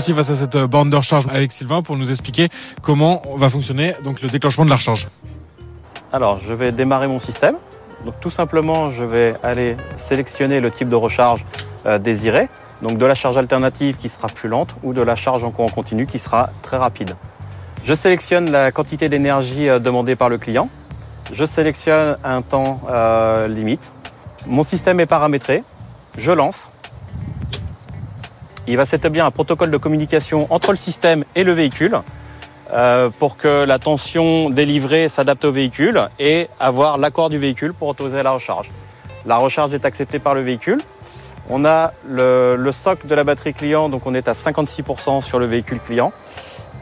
Face 0.00 0.30
à 0.30 0.34
cette 0.34 0.54
euh, 0.54 0.66
borne 0.66 0.90
de 0.90 0.96
recharge 0.96 1.26
avec 1.28 1.50
Sylvain 1.50 1.82
pour 1.82 1.96
nous 1.96 2.10
expliquer 2.10 2.48
comment 2.82 3.20
va 3.36 3.50
fonctionner 3.50 3.94
donc 4.04 4.22
le 4.22 4.28
déclenchement 4.28 4.64
de 4.64 4.70
la 4.70 4.76
recharge. 4.76 5.08
Alors, 6.12 6.38
je 6.38 6.54
vais 6.54 6.70
démarrer 6.70 7.08
mon 7.08 7.18
système. 7.18 7.56
Donc, 8.04 8.14
tout 8.20 8.30
simplement, 8.30 8.90
je 8.90 9.02
vais 9.02 9.34
aller 9.42 9.76
sélectionner 9.96 10.60
le 10.60 10.70
type 10.70 10.88
de 10.88 10.94
recharge 10.94 11.44
euh, 11.86 11.98
désiré. 11.98 12.48
Donc, 12.80 12.96
de 12.96 13.04
la 13.04 13.16
charge 13.16 13.36
alternative 13.36 13.96
qui 13.96 14.08
sera 14.08 14.28
plus 14.28 14.48
lente 14.48 14.76
ou 14.84 14.92
de 14.92 15.02
la 15.02 15.16
charge 15.16 15.42
en 15.42 15.50
courant 15.50 15.68
continu 15.68 16.06
qui 16.06 16.20
sera 16.20 16.50
très 16.62 16.76
rapide. 16.76 17.14
Je 17.84 17.94
sélectionne 17.94 18.50
la 18.50 18.70
quantité 18.70 19.08
d'énergie 19.08 19.68
euh, 19.68 19.80
demandée 19.80 20.14
par 20.14 20.28
le 20.28 20.38
client. 20.38 20.68
Je 21.32 21.44
sélectionne 21.44 22.16
un 22.24 22.40
temps 22.40 22.80
limite. 23.48 23.92
Mon 24.46 24.62
système 24.62 24.98
est 24.98 25.06
paramétré. 25.06 25.62
Je 26.16 26.32
lance 26.32 26.70
il 28.68 28.76
va 28.76 28.86
s'établir 28.86 29.24
un 29.24 29.30
protocole 29.30 29.70
de 29.70 29.76
communication 29.76 30.46
entre 30.50 30.70
le 30.70 30.76
système 30.76 31.24
et 31.34 31.42
le 31.42 31.52
véhicule 31.52 32.00
euh, 32.72 33.08
pour 33.18 33.36
que 33.36 33.64
la 33.64 33.78
tension 33.78 34.50
délivrée 34.50 35.08
s'adapte 35.08 35.44
au 35.46 35.52
véhicule 35.52 36.08
et 36.18 36.48
avoir 36.60 36.98
l'accord 36.98 37.30
du 37.30 37.38
véhicule 37.38 37.72
pour 37.72 37.88
autoriser 37.88 38.22
la 38.22 38.32
recharge. 38.32 38.70
La 39.24 39.38
recharge 39.38 39.72
est 39.72 39.84
acceptée 39.84 40.18
par 40.18 40.34
le 40.34 40.42
véhicule. 40.42 40.80
On 41.48 41.64
a 41.64 41.92
le, 42.06 42.56
le 42.56 42.72
socle 42.72 43.06
de 43.06 43.14
la 43.14 43.24
batterie 43.24 43.54
client, 43.54 43.88
donc 43.88 44.06
on 44.06 44.14
est 44.14 44.28
à 44.28 44.32
56% 44.32 45.22
sur 45.22 45.38
le 45.38 45.46
véhicule 45.46 45.80
client 45.80 46.12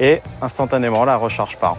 et 0.00 0.20
instantanément 0.42 1.04
la 1.04 1.16
recharge 1.16 1.56
part. 1.56 1.76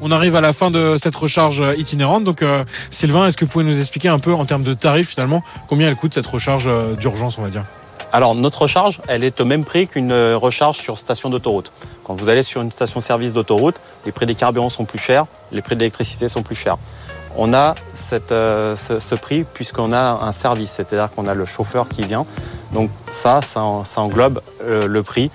On 0.00 0.10
arrive 0.10 0.34
à 0.34 0.40
la 0.40 0.52
fin 0.52 0.72
de 0.72 0.96
cette 0.98 1.14
recharge 1.14 1.62
itinérante. 1.76 2.24
Donc, 2.24 2.42
euh, 2.42 2.64
Sylvain, 2.90 3.28
est-ce 3.28 3.36
que 3.36 3.44
vous 3.44 3.50
pouvez 3.50 3.64
nous 3.64 3.78
expliquer 3.78 4.08
un 4.08 4.18
peu 4.18 4.34
en 4.34 4.44
termes 4.44 4.64
de 4.64 4.74
tarifs 4.74 5.10
finalement 5.10 5.42
combien 5.68 5.88
elle 5.88 5.94
coûte 5.94 6.14
cette 6.14 6.26
recharge 6.26 6.66
euh, 6.66 6.94
d'urgence, 6.94 7.38
on 7.38 7.42
va 7.42 7.48
dire? 7.48 7.62
Alors 8.14 8.36
notre 8.36 8.62
recharge, 8.62 9.00
elle 9.08 9.24
est 9.24 9.40
au 9.40 9.44
même 9.44 9.64
prix 9.64 9.88
qu'une 9.88 10.12
recharge 10.12 10.78
sur 10.78 10.98
station 10.98 11.30
d'autoroute. 11.30 11.72
Quand 12.04 12.14
vous 12.14 12.28
allez 12.28 12.44
sur 12.44 12.62
une 12.62 12.70
station-service 12.70 13.32
d'autoroute, 13.32 13.74
les 14.06 14.12
prix 14.12 14.24
des 14.24 14.36
carburants 14.36 14.70
sont 14.70 14.84
plus 14.84 15.00
chers, 15.00 15.26
les 15.50 15.62
prix 15.62 15.74
de 15.74 15.80
l'électricité 15.80 16.28
sont 16.28 16.44
plus 16.44 16.54
chers. 16.54 16.76
On 17.36 17.52
a 17.52 17.74
euh, 18.30 18.76
ce, 18.76 19.14
prix 19.16 19.42
puisqu'on 19.42 19.92
a 19.92 20.20
un 20.22 20.30
service, 20.30 20.70
c'est-à-dire 20.70 21.10
qu'on 21.10 21.26
a 21.26 21.34
le 21.34 21.44
chauffeur 21.44 21.88
qui 21.88 22.02
vient. 22.02 22.24
Donc 22.72 22.88
ça, 23.10 23.42
ça, 23.42 23.60
englobe 23.96 24.40
euh, 24.62 24.86
le 24.86 25.02
prix 25.02 25.32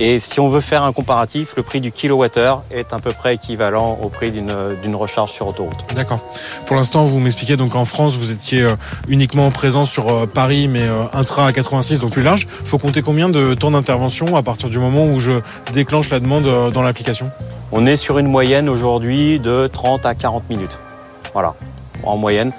et 0.00 0.18
si 0.18 0.40
on 0.40 0.48
veut 0.48 0.60
faire 0.60 0.82
un 0.82 0.92
comparatif, 0.92 1.54
le 1.56 1.62
prix 1.62 1.80
du 1.80 1.92
kilowattheure 1.92 2.62
est 2.72 2.92
à 2.92 2.98
peu 2.98 3.12
près 3.12 3.34
équivalent 3.34 3.98
au 4.02 4.08
prix 4.08 4.32
d'une 4.32 4.96
recharge 4.96 5.30
sur 5.30 5.46
autoroute. 5.46 5.76
D'accord. 5.94 6.18
Pour 6.66 6.76
l'instant, 6.76 7.04
vous 7.04 7.20
m'expliquez 7.20 7.56
donc 7.56 7.76
en 7.76 7.84
France, 7.84 8.16
vous 8.16 8.32
étiez 8.32 8.62
euh, 8.62 8.74
uniquement 9.08 9.50
présent 9.50 9.84
sur 9.84 10.08
euh, 10.08 10.26
Paris, 10.26 10.66
mais 10.66 10.82
euh, 10.82 11.04
intra 11.12 11.46
à 11.46 11.52
86, 11.52 12.00
donc 12.00 12.10
plus 12.10 12.22
large. 12.22 12.48
Il 12.62 12.66
faut 12.66 12.78
compter 12.78 13.02
combien 13.02 13.28
de 13.28 13.54
temps 13.54 13.70
d'intervention 13.70 14.36
à 14.36 14.42
partir 14.42 14.68
du 14.68 14.78
moment 14.78 15.06
où 15.06 15.20
je 15.20 15.32
déclenche 15.72 16.10
la 16.10 16.18
demande 16.18 16.72
dans 16.72 16.82
l'application? 16.82 17.30
On 17.70 17.86
est 17.86 17.96
sur 17.96 18.18
une 18.18 18.28
moyenne 18.28 18.68
aujourd'hui 18.68 19.38
de 19.38 19.68
30 19.72 20.06
à 20.06 20.14
40 20.14 20.48
minutes. 20.50 20.78
Voilà, 21.32 21.54
en 22.02 22.16
moyenne. 22.16 22.52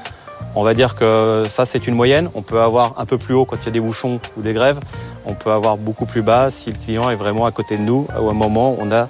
On 0.58 0.63
va 0.63 0.74
dire 0.74 0.96
que 0.96 1.44
ça, 1.48 1.65
c'est 1.65 1.86
une 1.86 1.96
moyenne. 1.96 2.30
On 2.34 2.41
peut 2.41 2.62
avoir 2.62 2.94
un 2.98 3.06
peu 3.06 3.18
plus 3.18 3.34
haut 3.34 3.44
quand 3.44 3.58
il 3.58 3.65
y 3.65 3.68
a 3.68 3.72
des 3.72 3.82
bouchons 3.82 4.20
ou 4.38 4.41
des 4.41 4.54
grèves. 4.54 4.80
On 5.26 5.34
peut 5.34 5.52
avoir 5.52 5.78
beaucoup 5.78 6.06
plus 6.06 6.22
bas 6.22 6.50
si 6.50 6.72
le 6.72 6.78
client 6.78 7.10
est 7.10 7.15
vraiment 7.15 7.46
à 7.46 7.52
côté 7.52 7.78
de 7.78 7.82
nous 7.82 8.08
ou 8.20 8.28
à 8.28 8.32
un 8.32 8.34
moment 8.34 8.76
on 8.80 8.91
a 8.91 9.10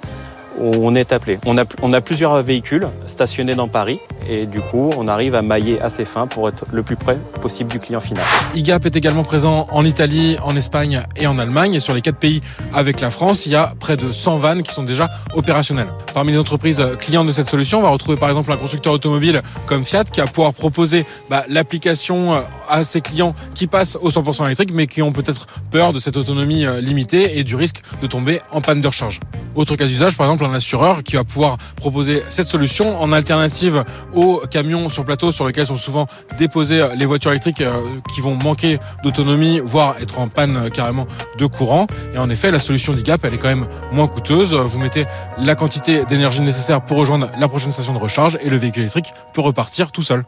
on 0.58 0.94
est 0.94 1.12
appelé. 1.12 1.38
On 1.46 1.56
a, 1.56 2.00
plusieurs 2.00 2.42
véhicules 2.42 2.88
stationnés 3.06 3.54
dans 3.54 3.68
Paris 3.68 3.98
et 4.28 4.46
du 4.46 4.60
coup, 4.60 4.90
on 4.96 5.08
arrive 5.08 5.34
à 5.34 5.42
mailler 5.42 5.80
assez 5.80 6.04
fin 6.04 6.26
pour 6.26 6.48
être 6.48 6.64
le 6.72 6.82
plus 6.82 6.96
près 6.96 7.16
possible 7.40 7.70
du 7.70 7.80
client 7.80 8.00
final. 8.00 8.24
IGAP 8.54 8.86
est 8.86 8.96
également 8.96 9.24
présent 9.24 9.66
en 9.70 9.84
Italie, 9.84 10.36
en 10.44 10.56
Espagne 10.56 11.02
et 11.16 11.26
en 11.26 11.38
Allemagne. 11.38 11.80
Sur 11.80 11.94
les 11.94 12.00
quatre 12.00 12.18
pays 12.18 12.40
avec 12.72 13.00
la 13.00 13.10
France, 13.10 13.46
il 13.46 13.52
y 13.52 13.56
a 13.56 13.72
près 13.78 13.96
de 13.96 14.10
100 14.10 14.38
vannes 14.38 14.62
qui 14.62 14.72
sont 14.72 14.82
déjà 14.82 15.08
opérationnelles. 15.34 15.88
Parmi 16.14 16.32
les 16.32 16.38
entreprises 16.38 16.82
clientes 17.00 17.26
de 17.26 17.32
cette 17.32 17.48
solution, 17.48 17.78
on 17.78 17.82
va 17.82 17.90
retrouver 17.90 18.16
par 18.16 18.28
exemple 18.28 18.52
un 18.52 18.56
constructeur 18.56 18.92
automobile 18.92 19.42
comme 19.66 19.84
Fiat 19.84 20.04
qui 20.04 20.20
va 20.20 20.26
pouvoir 20.26 20.54
proposer 20.54 21.06
bah, 21.30 21.44
l'application 21.48 22.34
euh, 22.34 22.40
à 22.68 22.84
ses 22.84 23.00
clients 23.00 23.34
qui 23.54 23.66
passent 23.66 23.96
au 24.00 24.10
100% 24.10 24.46
électrique 24.46 24.70
mais 24.72 24.86
qui 24.86 25.02
ont 25.02 25.12
peut-être 25.12 25.46
peur 25.70 25.92
de 25.92 25.98
cette 25.98 26.16
autonomie 26.16 26.66
euh, 26.66 26.80
limitée 26.80 27.38
et 27.38 27.44
du 27.44 27.56
risque 27.56 27.82
de 28.00 28.06
tomber 28.06 28.40
en 28.52 28.60
panne 28.60 28.80
de 28.80 28.86
recharge. 28.86 29.20
Autre 29.56 29.74
cas 29.74 29.86
d'usage, 29.86 30.18
par 30.18 30.26
exemple, 30.26 30.44
un 30.44 30.52
assureur 30.52 31.02
qui 31.02 31.16
va 31.16 31.24
pouvoir 31.24 31.56
proposer 31.76 32.22
cette 32.28 32.46
solution 32.46 33.00
en 33.00 33.10
alternative 33.10 33.84
aux 34.14 34.42
camions 34.50 34.90
sur 34.90 35.04
plateau 35.06 35.32
sur 35.32 35.46
lesquels 35.46 35.66
sont 35.66 35.76
souvent 35.76 36.06
déposées 36.36 36.86
les 36.94 37.06
voitures 37.06 37.30
électriques 37.30 37.62
euh, 37.62 37.80
qui 38.14 38.20
vont 38.20 38.34
manquer 38.34 38.78
d'autonomie, 39.02 39.60
voire 39.64 39.96
être 40.00 40.18
en 40.18 40.28
panne 40.28 40.56
euh, 40.56 40.68
carrément 40.68 41.06
de 41.38 41.46
courant. 41.46 41.86
Et 42.14 42.18
en 42.18 42.28
effet, 42.28 42.50
la 42.50 42.58
solution 42.58 42.92
d'IGAP, 42.92 43.24
elle 43.24 43.32
est 43.34 43.38
quand 43.38 43.48
même 43.48 43.66
moins 43.92 44.08
coûteuse. 44.08 44.52
Vous 44.52 44.78
mettez 44.78 45.06
la 45.38 45.54
quantité 45.54 46.04
d'énergie 46.04 46.42
nécessaire 46.42 46.82
pour 46.82 46.98
rejoindre 46.98 47.30
la 47.38 47.48
prochaine 47.48 47.72
station 47.72 47.94
de 47.94 47.98
recharge 47.98 48.38
et 48.42 48.50
le 48.50 48.58
véhicule 48.58 48.82
électrique 48.82 49.12
peut 49.32 49.40
repartir 49.40 49.90
tout 49.90 50.02
seul. 50.02 50.24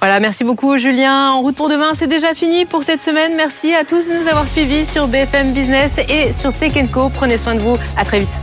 Voilà, 0.00 0.20
merci 0.20 0.44
beaucoup 0.44 0.78
Julien. 0.78 1.30
En 1.30 1.40
route 1.40 1.56
pour 1.56 1.68
demain, 1.68 1.92
c'est 1.94 2.06
déjà 2.06 2.34
fini 2.34 2.64
pour 2.64 2.82
cette 2.82 3.00
semaine. 3.00 3.34
Merci 3.36 3.74
à 3.74 3.84
tous 3.84 4.08
de 4.08 4.20
nous 4.20 4.28
avoir 4.28 4.48
suivis 4.48 4.86
sur 4.86 5.08
BFM 5.08 5.52
Business 5.52 5.98
et 6.08 6.32
sur 6.32 6.52
Tech 6.52 6.72
Co. 6.92 7.08
Prenez 7.08 7.38
soin 7.38 7.54
de 7.54 7.60
vous. 7.60 7.76
À 7.96 8.04
très 8.04 8.20
vite. 8.20 8.40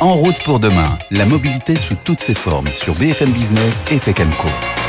En 0.00 0.14
route 0.14 0.42
pour 0.42 0.58
demain, 0.58 0.98
la 1.10 1.24
mobilité 1.26 1.76
sous 1.76 1.94
toutes 2.04 2.20
ses 2.20 2.34
formes 2.34 2.68
sur 2.74 2.94
BFM 2.94 3.30
Business 3.30 3.84
et 3.90 3.98
Tech 3.98 4.16
Co. 4.40 4.81